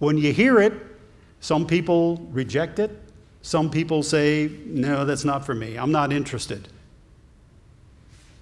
When 0.00 0.18
you 0.18 0.32
hear 0.32 0.58
it, 0.58 0.72
some 1.38 1.64
people 1.64 2.26
reject 2.32 2.80
it, 2.80 3.05
some 3.46 3.70
people 3.70 4.02
say, 4.02 4.50
no, 4.64 5.04
that's 5.04 5.24
not 5.24 5.46
for 5.46 5.54
me. 5.54 5.76
I'm 5.76 5.92
not 5.92 6.12
interested. 6.12 6.66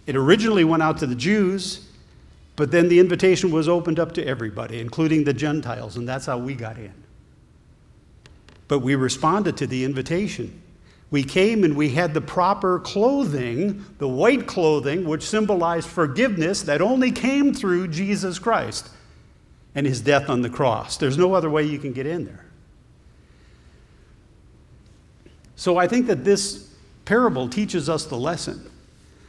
It 0.06 0.16
originally 0.16 0.64
went 0.64 0.82
out 0.82 0.96
to 1.00 1.06
the 1.06 1.14
Jews, 1.14 1.86
but 2.56 2.70
then 2.70 2.88
the 2.88 2.98
invitation 2.98 3.50
was 3.50 3.68
opened 3.68 4.00
up 4.00 4.12
to 4.12 4.26
everybody, 4.26 4.80
including 4.80 5.24
the 5.24 5.34
Gentiles, 5.34 5.98
and 5.98 6.08
that's 6.08 6.24
how 6.24 6.38
we 6.38 6.54
got 6.54 6.78
in. 6.78 6.94
But 8.66 8.78
we 8.78 8.94
responded 8.94 9.58
to 9.58 9.66
the 9.66 9.84
invitation. 9.84 10.62
We 11.10 11.22
came 11.22 11.64
and 11.64 11.76
we 11.76 11.90
had 11.90 12.14
the 12.14 12.22
proper 12.22 12.78
clothing, 12.78 13.84
the 13.98 14.08
white 14.08 14.46
clothing, 14.46 15.06
which 15.06 15.22
symbolized 15.22 15.86
forgiveness 15.86 16.62
that 16.62 16.80
only 16.80 17.12
came 17.12 17.52
through 17.52 17.88
Jesus 17.88 18.38
Christ 18.38 18.88
and 19.74 19.86
his 19.86 20.00
death 20.00 20.30
on 20.30 20.40
the 20.40 20.48
cross. 20.48 20.96
There's 20.96 21.18
no 21.18 21.34
other 21.34 21.50
way 21.50 21.64
you 21.64 21.78
can 21.78 21.92
get 21.92 22.06
in 22.06 22.24
there. 22.24 22.43
So 25.56 25.76
I 25.76 25.86
think 25.86 26.06
that 26.08 26.24
this 26.24 26.74
parable 27.04 27.48
teaches 27.48 27.88
us 27.88 28.06
the 28.06 28.16
lesson 28.16 28.70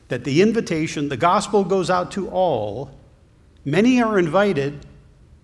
that 0.07 0.23
the 0.23 0.41
invitation, 0.41 1.09
the 1.09 1.17
gospel 1.17 1.63
goes 1.63 1.89
out 1.89 2.11
to 2.11 2.29
all. 2.29 2.91
Many 3.63 4.01
are 4.01 4.19
invited, 4.19 4.85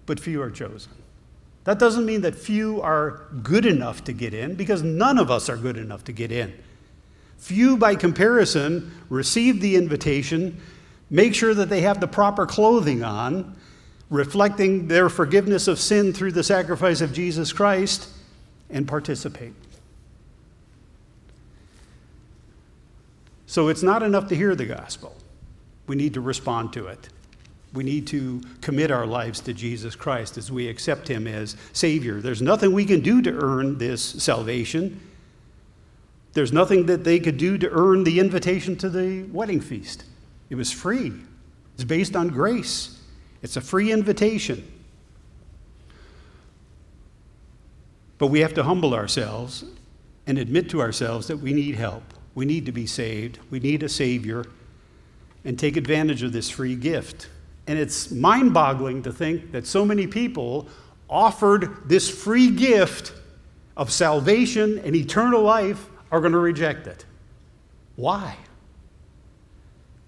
but 0.05 0.19
few 0.19 0.41
are 0.41 0.51
chosen. 0.51 0.91
That 1.63 1.79
doesn't 1.79 2.05
mean 2.05 2.21
that 2.21 2.35
few 2.35 2.81
are 2.81 3.27
good 3.43 3.65
enough 3.65 4.03
to 4.05 4.13
get 4.13 4.33
in, 4.33 4.55
because 4.55 4.83
none 4.83 5.17
of 5.17 5.31
us 5.31 5.49
are 5.49 5.57
good 5.57 5.77
enough 5.77 6.03
to 6.05 6.11
get 6.11 6.31
in. 6.31 6.53
Few, 7.37 7.77
by 7.77 7.95
comparison, 7.95 8.91
receive 9.09 9.61
the 9.61 9.75
invitation, 9.75 10.59
make 11.09 11.33
sure 11.33 11.53
that 11.53 11.69
they 11.69 11.81
have 11.81 11.99
the 11.99 12.07
proper 12.07 12.45
clothing 12.45 13.03
on, 13.03 13.55
reflecting 14.09 14.87
their 14.87 15.09
forgiveness 15.09 15.67
of 15.67 15.79
sin 15.79 16.13
through 16.13 16.33
the 16.33 16.43
sacrifice 16.43 17.01
of 17.01 17.13
Jesus 17.13 17.51
Christ, 17.51 18.09
and 18.69 18.87
participate. 18.87 19.53
So 23.51 23.67
it's 23.67 23.83
not 23.83 24.01
enough 24.01 24.29
to 24.29 24.35
hear 24.35 24.55
the 24.55 24.65
gospel, 24.65 25.13
we 25.85 25.97
need 25.97 26.13
to 26.13 26.21
respond 26.21 26.71
to 26.71 26.87
it. 26.87 27.09
We 27.73 27.83
need 27.83 28.07
to 28.07 28.41
commit 28.61 28.91
our 28.91 29.05
lives 29.05 29.41
to 29.41 29.53
Jesus 29.53 29.93
Christ 29.93 30.37
as 30.37 30.49
we 30.49 30.69
accept 30.69 31.09
Him 31.09 31.27
as 31.27 31.57
Savior. 31.73 32.21
There's 32.21 32.41
nothing 32.41 32.71
we 32.71 32.85
can 32.85 33.01
do 33.01 33.21
to 33.21 33.29
earn 33.29 33.77
this 33.77 34.01
salvation. 34.01 35.01
There's 36.31 36.53
nothing 36.53 36.85
that 36.85 37.03
they 37.03 37.19
could 37.19 37.35
do 37.35 37.57
to 37.57 37.69
earn 37.71 38.05
the 38.05 38.21
invitation 38.21 38.77
to 38.77 38.89
the 38.89 39.23
wedding 39.23 39.59
feast. 39.59 40.05
It 40.49 40.55
was 40.55 40.71
free, 40.71 41.11
it's 41.73 41.83
based 41.83 42.15
on 42.15 42.29
grace, 42.29 43.01
it's 43.41 43.57
a 43.57 43.61
free 43.61 43.91
invitation. 43.91 44.65
But 48.17 48.27
we 48.27 48.39
have 48.39 48.53
to 48.53 48.63
humble 48.63 48.93
ourselves 48.93 49.65
and 50.25 50.37
admit 50.37 50.69
to 50.69 50.79
ourselves 50.79 51.27
that 51.27 51.37
we 51.37 51.51
need 51.51 51.75
help. 51.75 52.03
We 52.33 52.45
need 52.45 52.65
to 52.65 52.71
be 52.71 52.85
saved. 52.85 53.39
We 53.49 53.59
need 53.59 53.83
a 53.83 53.89
Savior 53.89 54.45
and 55.43 55.57
take 55.57 55.75
advantage 55.75 56.23
of 56.23 56.33
this 56.33 56.49
free 56.49 56.75
gift. 56.75 57.29
And 57.67 57.77
it's 57.77 58.11
mind 58.11 58.53
boggling 58.53 59.03
to 59.03 59.11
think 59.11 59.51
that 59.51 59.65
so 59.65 59.85
many 59.85 60.07
people 60.07 60.67
offered 61.09 61.87
this 61.89 62.09
free 62.09 62.49
gift 62.49 63.13
of 63.75 63.91
salvation 63.91 64.79
and 64.79 64.95
eternal 64.95 65.41
life 65.41 65.89
are 66.11 66.19
going 66.19 66.33
to 66.33 66.39
reject 66.39 66.87
it. 66.87 67.05
Why? 67.95 68.35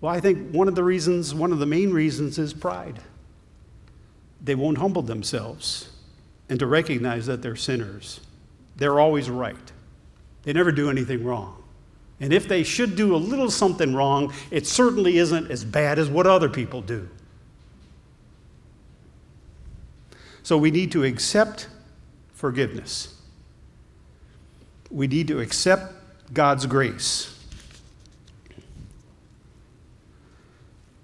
Well, 0.01 0.13
I 0.13 0.19
think 0.19 0.51
one 0.51 0.67
of 0.67 0.75
the 0.75 0.83
reasons, 0.83 1.33
one 1.33 1.51
of 1.51 1.59
the 1.59 1.65
main 1.65 1.91
reasons 1.91 2.37
is 2.37 2.53
pride. 2.53 2.99
They 4.41 4.55
won't 4.55 4.77
humble 4.77 5.01
themselves 5.01 5.89
and 6.49 6.59
to 6.59 6.67
recognize 6.67 7.25
that 7.27 7.41
they're 7.41 7.55
sinners. 7.55 8.19
They're 8.75 8.99
always 8.99 9.29
right, 9.29 9.71
they 10.43 10.53
never 10.53 10.71
do 10.71 10.89
anything 10.89 11.23
wrong. 11.23 11.62
And 12.19 12.31
if 12.31 12.47
they 12.47 12.63
should 12.63 12.95
do 12.95 13.15
a 13.15 13.17
little 13.17 13.51
something 13.51 13.95
wrong, 13.95 14.33
it 14.51 14.65
certainly 14.65 15.17
isn't 15.17 15.51
as 15.51 15.65
bad 15.65 15.99
as 15.99 16.09
what 16.09 16.27
other 16.27 16.49
people 16.49 16.81
do. 16.81 17.09
So 20.43 20.57
we 20.57 20.71
need 20.71 20.91
to 20.91 21.03
accept 21.03 21.67
forgiveness. 22.33 23.17
We 24.91 25.07
need 25.07 25.27
to 25.29 25.39
accept 25.39 25.93
God's 26.33 26.65
grace. 26.65 27.29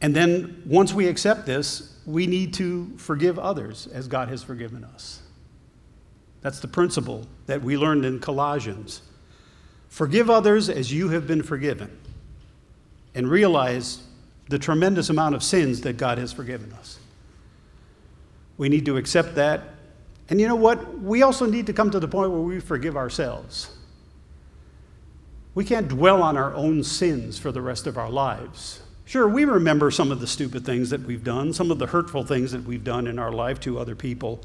And 0.02 0.16
then 0.16 0.62
once 0.66 0.94
we 0.94 1.08
accept 1.08 1.46
this, 1.46 1.98
we 2.06 2.28
need 2.28 2.54
to 2.56 2.92
forgive 2.98 3.38
others 3.38 3.88
as 3.88 4.08
God 4.08 4.30
has 4.30 4.44
forgiven 4.44 4.84
us. 4.84 5.22
That's 6.42 6.60
the 6.60 6.68
principle 6.68 7.28
that 7.48 7.62
we 7.62 7.78
learned 7.78 8.06
in 8.06 8.20
Colossians. 8.20 9.02
Forgive 9.90 10.30
others 10.30 10.70
as 10.70 10.94
you 10.94 11.10
have 11.10 11.28
been 11.28 11.44
forgiven. 11.44 11.96
And 13.14 13.30
realize 13.30 14.04
the 14.48 14.60
tremendous 14.60 15.10
amount 15.10 15.36
of 15.36 15.44
sins 15.44 15.82
that 15.82 15.98
God 15.98 16.18
has 16.18 16.32
forgiven 16.32 16.72
us. 16.74 17.00
We 18.58 18.70
need 18.70 18.86
to 18.86 18.98
accept 18.98 19.36
that. 19.36 19.62
And 20.30 20.40
you 20.40 20.48
know 20.48 20.56
what? 20.56 21.00
We 21.00 21.24
also 21.24 21.46
need 21.46 21.66
to 21.68 21.74
come 21.74 21.90
to 21.92 22.00
the 22.00 22.08
point 22.08 22.32
where 22.32 22.42
we 22.42 22.60
forgive 22.60 22.96
ourselves. 22.96 23.72
We 25.56 25.66
can't 25.66 25.88
dwell 25.88 26.22
on 26.22 26.38
our 26.38 26.54
own 26.54 26.84
sins 26.84 27.40
for 27.40 27.52
the 27.52 27.62
rest 27.62 27.88
of 27.88 27.98
our 27.98 28.10
lives. 28.10 28.82
Sure, 29.06 29.28
we 29.28 29.44
remember 29.44 29.90
some 29.90 30.12
of 30.12 30.20
the 30.20 30.28
stupid 30.28 30.66
things 30.66 30.92
that 30.92 31.02
we've 31.02 31.24
done, 31.24 31.52
some 31.52 31.72
of 31.72 31.80
the 31.80 31.88
hurtful 31.88 32.24
things 32.24 32.52
that 32.52 32.64
we've 32.64 32.84
done 32.84 33.08
in 33.08 33.18
our 33.18 33.32
life 33.32 33.60
to 33.62 33.80
other 33.80 33.96
people. 33.96 34.40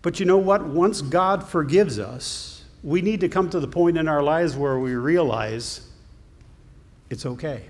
But 0.00 0.18
you 0.18 0.26
know 0.26 0.38
what? 0.38 0.64
Once 0.64 1.02
God 1.02 1.46
forgives 1.46 1.98
us, 1.98 2.57
we 2.82 3.02
need 3.02 3.20
to 3.20 3.28
come 3.28 3.50
to 3.50 3.60
the 3.60 3.68
point 3.68 3.98
in 3.98 4.08
our 4.08 4.22
lives 4.22 4.56
where 4.56 4.78
we 4.78 4.94
realize 4.94 5.88
it's 7.10 7.26
okay. 7.26 7.64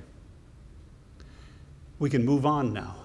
We 1.99 2.11
can 2.11 2.25
move 2.25 2.44
on 2.44 2.73
now. 2.73 2.97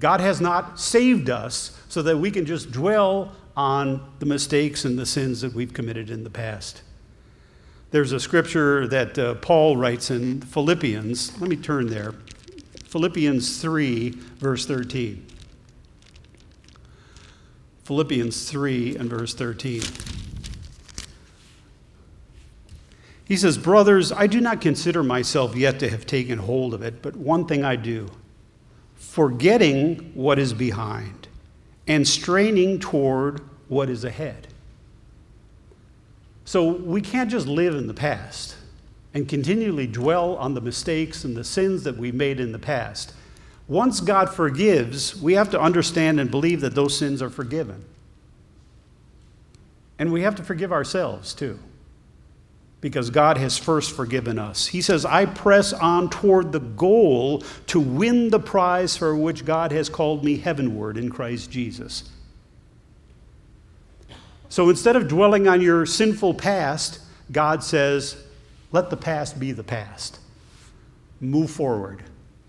God 0.00 0.20
has 0.20 0.40
not 0.40 0.80
saved 0.80 1.28
us 1.28 1.78
so 1.88 2.02
that 2.02 2.16
we 2.16 2.30
can 2.30 2.46
just 2.46 2.72
dwell 2.72 3.32
on 3.56 4.12
the 4.18 4.26
mistakes 4.26 4.84
and 4.84 4.98
the 4.98 5.04
sins 5.04 5.42
that 5.42 5.52
we've 5.52 5.74
committed 5.74 6.10
in 6.10 6.24
the 6.24 6.30
past. 6.30 6.82
There's 7.90 8.12
a 8.12 8.20
scripture 8.20 8.86
that 8.86 9.18
uh, 9.18 9.34
Paul 9.34 9.76
writes 9.76 10.10
in 10.10 10.40
Philippians. 10.40 11.38
Let 11.40 11.50
me 11.50 11.56
turn 11.56 11.88
there. 11.88 12.14
Philippians 12.84 13.60
3, 13.60 14.10
verse 14.38 14.64
13. 14.64 15.26
Philippians 17.84 18.48
3 18.48 18.96
and 18.96 19.10
verse 19.10 19.34
13. 19.34 19.82
He 23.30 23.36
says, 23.36 23.56
Brothers, 23.56 24.10
I 24.10 24.26
do 24.26 24.40
not 24.40 24.60
consider 24.60 25.04
myself 25.04 25.54
yet 25.54 25.78
to 25.78 25.88
have 25.88 26.04
taken 26.04 26.36
hold 26.36 26.74
of 26.74 26.82
it, 26.82 27.00
but 27.00 27.14
one 27.14 27.46
thing 27.46 27.64
I 27.64 27.76
do 27.76 28.08
forgetting 28.96 30.10
what 30.14 30.36
is 30.40 30.52
behind 30.52 31.28
and 31.86 32.06
straining 32.08 32.80
toward 32.80 33.40
what 33.68 33.88
is 33.88 34.02
ahead. 34.04 34.48
So 36.44 36.72
we 36.72 37.00
can't 37.00 37.30
just 37.30 37.46
live 37.46 37.76
in 37.76 37.86
the 37.86 37.94
past 37.94 38.56
and 39.14 39.28
continually 39.28 39.86
dwell 39.86 40.34
on 40.34 40.54
the 40.54 40.60
mistakes 40.60 41.22
and 41.22 41.36
the 41.36 41.44
sins 41.44 41.84
that 41.84 41.96
we 41.96 42.10
made 42.10 42.40
in 42.40 42.50
the 42.50 42.58
past. 42.58 43.14
Once 43.68 44.00
God 44.00 44.34
forgives, 44.34 45.14
we 45.22 45.34
have 45.34 45.50
to 45.50 45.60
understand 45.60 46.18
and 46.18 46.32
believe 46.32 46.62
that 46.62 46.74
those 46.74 46.98
sins 46.98 47.22
are 47.22 47.30
forgiven. 47.30 47.84
And 50.00 50.12
we 50.12 50.22
have 50.22 50.34
to 50.34 50.42
forgive 50.42 50.72
ourselves 50.72 51.32
too 51.32 51.60
because 52.80 53.10
God 53.10 53.36
has 53.36 53.58
first 53.58 53.94
forgiven 53.94 54.38
us. 54.38 54.66
He 54.66 54.80
says, 54.80 55.04
I 55.04 55.26
press 55.26 55.72
on 55.72 56.08
toward 56.08 56.52
the 56.52 56.60
goal 56.60 57.42
to 57.66 57.80
win 57.80 58.30
the 58.30 58.40
prize 58.40 58.96
for 58.96 59.14
which 59.14 59.44
God 59.44 59.70
has 59.72 59.88
called 59.88 60.24
me 60.24 60.38
heavenward 60.38 60.96
in 60.96 61.10
Christ 61.10 61.50
Jesus. 61.50 62.10
So 64.48 64.68
instead 64.68 64.96
of 64.96 65.08
dwelling 65.08 65.46
on 65.46 65.60
your 65.60 65.86
sinful 65.86 66.34
past, 66.34 67.00
God 67.30 67.62
says, 67.62 68.16
let 68.72 68.90
the 68.90 68.96
past 68.96 69.38
be 69.38 69.52
the 69.52 69.62
past. 69.62 70.18
Move 71.20 71.50
forward. 71.50 72.02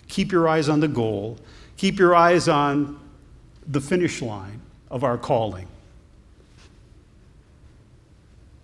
Keep 0.08 0.32
your 0.32 0.48
eyes 0.48 0.70
on 0.70 0.80
the 0.80 0.88
goal. 0.88 1.38
Keep 1.78 2.00
your 2.00 2.16
eyes 2.16 2.48
on 2.48 3.00
the 3.68 3.82
finish 3.82 4.22
line 4.22 4.62
of 4.90 5.04
our 5.04 5.18
calling. 5.18 5.68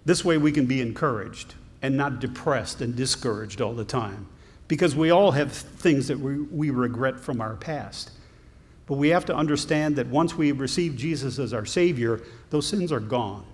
This 0.07 0.23
way 0.23 0.37
we 0.37 0.53
can 0.53 0.67
be 0.67 0.79
encouraged 0.79 1.55
and 1.81 1.97
not 1.97 2.21
depressed 2.21 2.79
and 2.79 2.95
discouraged 2.95 3.59
all 3.59 3.73
the 3.73 3.83
time. 3.83 4.29
Because 4.69 4.95
we 4.95 5.11
all 5.11 5.31
have 5.31 5.51
things 5.51 6.07
that 6.07 6.17
we, 6.17 6.39
we 6.43 6.69
regret 6.69 7.19
from 7.19 7.41
our 7.41 7.55
past. 7.55 8.11
But 8.85 8.95
we 8.95 9.09
have 9.09 9.25
to 9.25 9.35
understand 9.35 9.97
that 9.97 10.07
once 10.07 10.33
we 10.33 10.53
receive 10.53 10.95
Jesus 10.95 11.39
as 11.39 11.53
our 11.53 11.65
Savior, 11.65 12.21
those 12.51 12.65
sins 12.65 12.89
are 12.93 13.01
gone. 13.01 13.45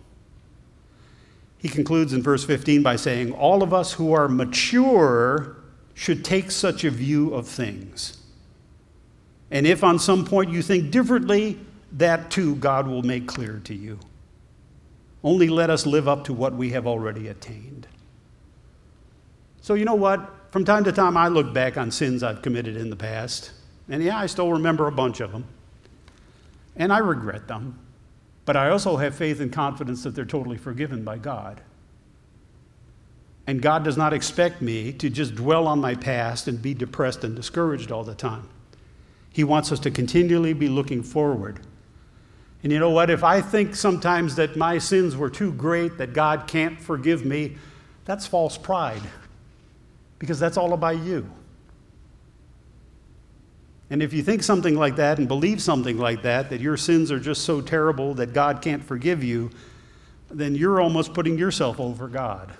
He 1.57 1.69
concludes 1.69 2.13
in 2.13 2.21
verse 2.21 2.45
15 2.45 2.83
by 2.83 2.97
saying, 2.97 3.31
All 3.31 3.63
of 3.63 3.73
us 3.73 3.93
who 3.93 4.13
are 4.13 4.27
mature 4.27 5.57
should 5.95 6.23
take 6.23 6.51
such 6.51 6.83
a 6.83 6.91
view 6.91 7.33
of 7.33 7.47
things. 7.47 8.21
And 9.49 9.65
if 9.65 9.83
on 9.83 9.97
some 9.97 10.23
point 10.23 10.51
you 10.51 10.61
think 10.61 10.91
differently, 10.91 11.57
that 11.93 12.29
too 12.29 12.57
God 12.57 12.87
will 12.87 13.01
make 13.01 13.25
clear 13.25 13.59
to 13.63 13.73
you. 13.73 13.97
Only 15.23 15.47
let 15.47 15.69
us 15.69 15.85
live 15.85 16.07
up 16.07 16.25
to 16.25 16.33
what 16.33 16.53
we 16.53 16.71
have 16.71 16.85
already 16.85 17.27
attained. 17.27 17.87
So, 19.61 19.75
you 19.75 19.85
know 19.85 19.95
what? 19.95 20.29
From 20.51 20.65
time 20.65 20.83
to 20.83 20.91
time, 20.91 21.15
I 21.15 21.29
look 21.29 21.53
back 21.53 21.77
on 21.77 21.89
sins 21.89 22.21
I've 22.21 22.41
committed 22.41 22.75
in 22.75 22.89
the 22.89 22.95
past. 22.95 23.51
And 23.89 24.03
yeah, 24.03 24.17
I 24.17 24.25
still 24.25 24.51
remember 24.51 24.87
a 24.87 24.91
bunch 24.91 25.19
of 25.21 25.31
them. 25.31 25.45
And 26.75 26.91
I 26.91 26.97
regret 26.97 27.47
them. 27.47 27.79
But 28.45 28.57
I 28.57 28.69
also 28.69 28.97
have 28.97 29.15
faith 29.15 29.39
and 29.39 29.51
confidence 29.51 30.03
that 30.03 30.15
they're 30.15 30.25
totally 30.25 30.57
forgiven 30.57 31.03
by 31.03 31.17
God. 31.17 31.61
And 33.47 33.61
God 33.61 33.83
does 33.83 33.97
not 33.97 34.13
expect 34.13 34.61
me 34.61 34.91
to 34.93 35.09
just 35.09 35.35
dwell 35.35 35.67
on 35.67 35.79
my 35.79 35.95
past 35.95 36.47
and 36.47 36.61
be 36.61 36.73
depressed 36.73 37.23
and 37.23 37.35
discouraged 37.35 37.91
all 37.91 38.03
the 38.03 38.15
time. 38.15 38.49
He 39.31 39.43
wants 39.43 39.71
us 39.71 39.79
to 39.79 39.91
continually 39.91 40.53
be 40.53 40.67
looking 40.67 41.03
forward 41.03 41.61
and 42.63 42.71
you 42.71 42.79
know 42.79 42.89
what? 42.89 43.09
If 43.09 43.25
I 43.25 43.41
think 43.41 43.75
sometimes 43.75 44.35
that 44.37 44.55
my 44.55 44.77
sins 44.77 45.17
were 45.17 45.29
too 45.29 45.51
great, 45.51 45.97
that 45.97 46.13
God 46.13 46.47
can't 46.47 46.79
forgive 46.79 47.25
me, 47.25 47.57
that's 48.05 48.25
false 48.25 48.57
pride 48.57 49.01
because 50.17 50.39
that's 50.39 50.55
all 50.55 50.71
about 50.71 50.99
you. 50.99 51.29
And 53.89 54.01
if 54.01 54.13
you 54.13 54.23
think 54.23 54.43
something 54.43 54.75
like 54.75 54.95
that 54.95 55.19
and 55.19 55.27
believe 55.27 55.61
something 55.61 55.97
like 55.97 56.23
that, 56.23 56.49
that 56.49 56.61
your 56.61 56.77
sins 56.77 57.11
are 57.11 57.19
just 57.19 57.43
so 57.43 57.59
terrible 57.59 58.13
that 58.15 58.33
God 58.33 58.61
can't 58.61 58.83
forgive 58.83 59.23
you, 59.23 59.51
then 60.31 60.55
you're 60.55 60.79
almost 60.79 61.13
putting 61.13 61.37
yourself 61.37 61.81
over 61.81 62.07
God. 62.07 62.53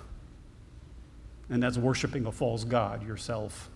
And 1.48 1.62
that's 1.62 1.78
worshiping 1.78 2.26
a 2.26 2.32
false 2.32 2.62
God 2.62 3.06
yourself. 3.06 3.70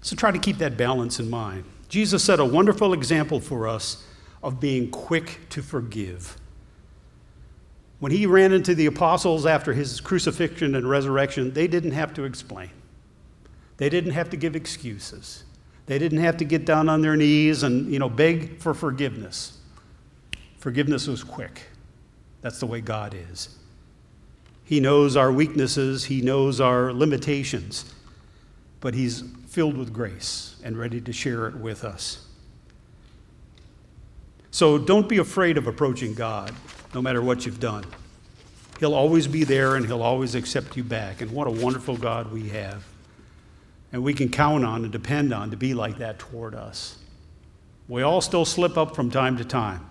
So 0.00 0.16
try 0.16 0.30
to 0.30 0.38
keep 0.38 0.58
that 0.58 0.78
balance 0.78 1.20
in 1.20 1.28
mind. 1.28 1.64
Jesus 1.88 2.24
set 2.24 2.40
a 2.40 2.44
wonderful 2.44 2.94
example 2.94 3.38
for 3.38 3.68
us 3.68 4.04
of 4.42 4.60
being 4.60 4.90
quick 4.90 5.40
to 5.50 5.62
forgive. 5.62 6.36
When 8.00 8.10
he 8.10 8.26
ran 8.26 8.52
into 8.52 8.74
the 8.74 8.86
apostles 8.86 9.46
after 9.46 9.72
his 9.72 10.00
crucifixion 10.00 10.74
and 10.74 10.88
resurrection, 10.88 11.52
they 11.52 11.68
didn't 11.68 11.92
have 11.92 12.12
to 12.14 12.24
explain. 12.24 12.70
They 13.76 13.88
didn't 13.88 14.12
have 14.12 14.30
to 14.30 14.36
give 14.36 14.56
excuses. 14.56 15.44
They 15.86 15.98
didn't 15.98 16.18
have 16.18 16.36
to 16.38 16.44
get 16.44 16.64
down 16.64 16.88
on 16.88 17.02
their 17.02 17.16
knees 17.16 17.62
and, 17.62 17.92
you 17.92 17.98
know, 17.98 18.08
beg 18.08 18.58
for 18.58 18.74
forgiveness. 18.74 19.58
Forgiveness 20.58 21.06
was 21.06 21.22
quick. 21.24 21.62
That's 22.40 22.58
the 22.58 22.66
way 22.66 22.80
God 22.80 23.14
is. 23.14 23.56
He 24.64 24.80
knows 24.80 25.16
our 25.16 25.30
weaknesses, 25.30 26.04
He 26.04 26.22
knows 26.22 26.60
our 26.60 26.92
limitations, 26.92 27.92
but 28.80 28.94
He's 28.94 29.22
filled 29.48 29.76
with 29.76 29.92
grace 29.92 30.56
and 30.64 30.78
ready 30.78 31.00
to 31.00 31.12
share 31.12 31.46
it 31.46 31.56
with 31.56 31.84
us. 31.84 32.21
So 34.52 34.76
don't 34.76 35.08
be 35.08 35.16
afraid 35.16 35.56
of 35.56 35.66
approaching 35.66 36.12
God, 36.12 36.54
no 36.94 37.00
matter 37.00 37.22
what 37.22 37.46
you've 37.46 37.58
done. 37.58 37.86
He'll 38.78 38.94
always 38.94 39.26
be 39.26 39.44
there 39.44 39.76
and 39.76 39.86
He'll 39.86 40.02
always 40.02 40.34
accept 40.34 40.76
you 40.76 40.84
back. 40.84 41.22
And 41.22 41.30
what 41.30 41.46
a 41.46 41.50
wonderful 41.50 41.96
God 41.96 42.30
we 42.30 42.50
have. 42.50 42.84
And 43.92 44.02
we 44.02 44.12
can 44.12 44.28
count 44.28 44.62
on 44.62 44.82
and 44.82 44.92
depend 44.92 45.32
on 45.32 45.50
to 45.50 45.56
be 45.56 45.72
like 45.72 45.98
that 45.98 46.18
toward 46.18 46.54
us. 46.54 46.98
We 47.88 48.02
all 48.02 48.20
still 48.20 48.44
slip 48.44 48.76
up 48.76 48.94
from 48.94 49.10
time 49.10 49.38
to 49.38 49.44
time, 49.44 49.86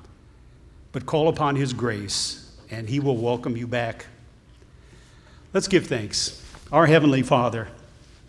but 0.91 1.07
call 1.07 1.27
upon 1.27 1.55
His 1.55 1.73
grace 1.73 2.55
and 2.69 2.87
He 2.87 2.99
will 2.99 3.17
welcome 3.17 3.57
you 3.57 3.65
back. 3.65 4.05
Let's 5.53 5.67
give 5.67 5.87
thanks. 5.87 6.45
Our 6.71 6.85
Heavenly 6.85 7.23
Father, 7.23 7.67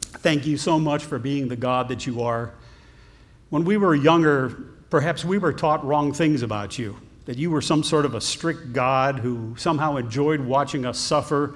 thank 0.01 0.47
you 0.47 0.57
so 0.57 0.79
much 0.79 1.05
for 1.05 1.19
being 1.19 1.49
the 1.49 1.57
God 1.57 1.89
that 1.89 2.07
you 2.07 2.23
are. 2.23 2.55
When 3.51 3.65
we 3.65 3.77
were 3.77 3.95
younger, 3.95 4.65
perhaps 4.93 5.25
we 5.25 5.39
were 5.39 5.55
taught 5.55 5.83
wrong 5.87 6.13
things 6.13 6.43
about 6.43 6.79
you, 6.79 6.95
that 7.25 7.39
you 7.39 7.51
were 7.51 7.63
some 7.63 7.83
sort 7.83 8.05
of 8.05 8.15
a 8.15 8.21
strict 8.21 8.75
God 8.75 9.21
who 9.21 9.55
somehow 9.57 9.97
enjoyed 9.97 10.39
watching 10.39 10.85
us 10.85 10.99
suffer, 10.99 11.55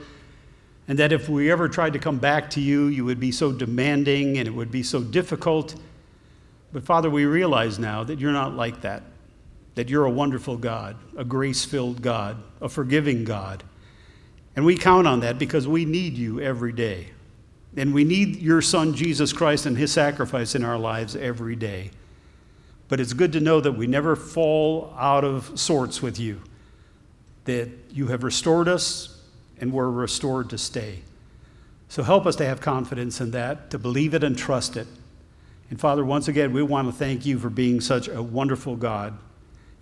and 0.88 0.98
that 0.98 1.12
if 1.12 1.28
we 1.28 1.50
ever 1.50 1.68
tried 1.68 1.92
to 1.92 1.98
come 1.98 2.16
back 2.16 2.48
to 2.48 2.62
you, 2.62 2.86
you 2.86 3.04
would 3.04 3.20
be 3.20 3.30
so 3.30 3.52
demanding 3.52 4.38
and 4.38 4.48
it 4.48 4.52
would 4.52 4.70
be 4.70 4.82
so 4.82 5.02
difficult. 5.02 5.74
But 6.72 6.84
Father, 6.84 7.10
we 7.10 7.26
realize 7.26 7.78
now 7.78 8.04
that 8.04 8.18
you're 8.18 8.32
not 8.32 8.56
like 8.56 8.80
that, 8.80 9.02
that 9.74 9.90
you're 9.90 10.06
a 10.06 10.10
wonderful 10.10 10.56
God, 10.56 10.96
a 11.14 11.22
grace 11.22 11.62
filled 11.62 12.00
God, 12.00 12.42
a 12.62 12.70
forgiving 12.70 13.24
God. 13.24 13.64
And 14.56 14.64
we 14.64 14.78
count 14.78 15.06
on 15.06 15.20
that 15.20 15.38
because 15.38 15.68
we 15.68 15.84
need 15.84 16.14
you 16.14 16.40
every 16.40 16.72
day. 16.72 17.08
And 17.76 17.92
we 17.92 18.02
need 18.02 18.36
your 18.36 18.62
Son, 18.62 18.94
Jesus 18.94 19.34
Christ, 19.34 19.66
and 19.66 19.76
his 19.76 19.92
sacrifice 19.92 20.54
in 20.54 20.64
our 20.64 20.78
lives 20.78 21.14
every 21.14 21.54
day. 21.54 21.90
But 22.88 23.00
it's 23.00 23.12
good 23.12 23.32
to 23.32 23.40
know 23.40 23.60
that 23.60 23.72
we 23.72 23.86
never 23.86 24.14
fall 24.14 24.94
out 24.96 25.24
of 25.24 25.58
sorts 25.58 26.00
with 26.00 26.20
you, 26.20 26.40
that 27.44 27.68
you 27.90 28.08
have 28.08 28.22
restored 28.22 28.68
us 28.68 29.20
and 29.60 29.72
we're 29.72 29.90
restored 29.90 30.50
to 30.50 30.58
stay. 30.58 31.00
So 31.88 32.02
help 32.02 32.26
us 32.26 32.36
to 32.36 32.46
have 32.46 32.60
confidence 32.60 33.20
in 33.20 33.30
that, 33.32 33.70
to 33.70 33.78
believe 33.78 34.14
it 34.14 34.22
and 34.22 34.36
trust 34.36 34.76
it. 34.76 34.86
And 35.70 35.80
Father, 35.80 36.04
once 36.04 36.28
again, 36.28 36.52
we 36.52 36.62
want 36.62 36.88
to 36.88 36.92
thank 36.92 37.26
you 37.26 37.38
for 37.38 37.50
being 37.50 37.80
such 37.80 38.08
a 38.08 38.22
wonderful 38.22 38.76
God. 38.76 39.18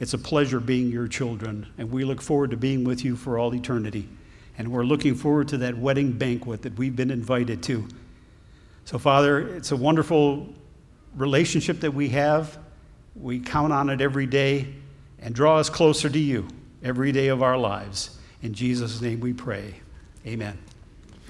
It's 0.01 0.15
a 0.15 0.19
pleasure 0.19 0.61
being 0.61 0.91
your 0.91 1.09
children, 1.09 1.67
and 1.79 1.91
we 1.91 2.05
look 2.05 2.21
forward 2.21 2.51
to 2.51 2.57
being 2.57 2.85
with 2.85 3.05
you 3.05 3.17
for 3.17 3.39
all 3.39 3.55
eternity. 3.55 4.09
And 4.57 4.69
we're 4.69 4.85
looking 4.85 5.15
forward 5.15 5.49
to 5.49 5.59
that 5.59 5.77
wedding 5.77 6.13
banquet 6.13 6.63
that 6.63 6.77
we've 6.77 6.95
been 6.95 7.11
invited 7.11 7.63
to. 7.65 7.87
So, 8.85 8.99
Father, 8.99 9.57
it's 9.57 9.73
a 9.73 9.77
wonderful 9.77 10.49
relationship 11.17 11.81
that 11.81 11.93
we 11.93 12.11
have. 12.11 12.59
We 13.15 13.41
count 13.41 13.73
on 13.73 13.91
it 13.91 14.01
every 14.01 14.27
day 14.27 14.75
and 15.19 15.35
draw 15.35 15.59
us 15.59 15.71
closer 15.71 16.09
to 16.09 16.19
you 16.19 16.49
every 16.83 17.13
day 17.13 17.29
of 17.29 17.43
our 17.43 17.57
lives. 17.57 18.19
In 18.43 18.53
Jesus' 18.53 19.01
name 19.01 19.21
we 19.21 19.33
pray. 19.33 19.77
Amen. 20.27 20.59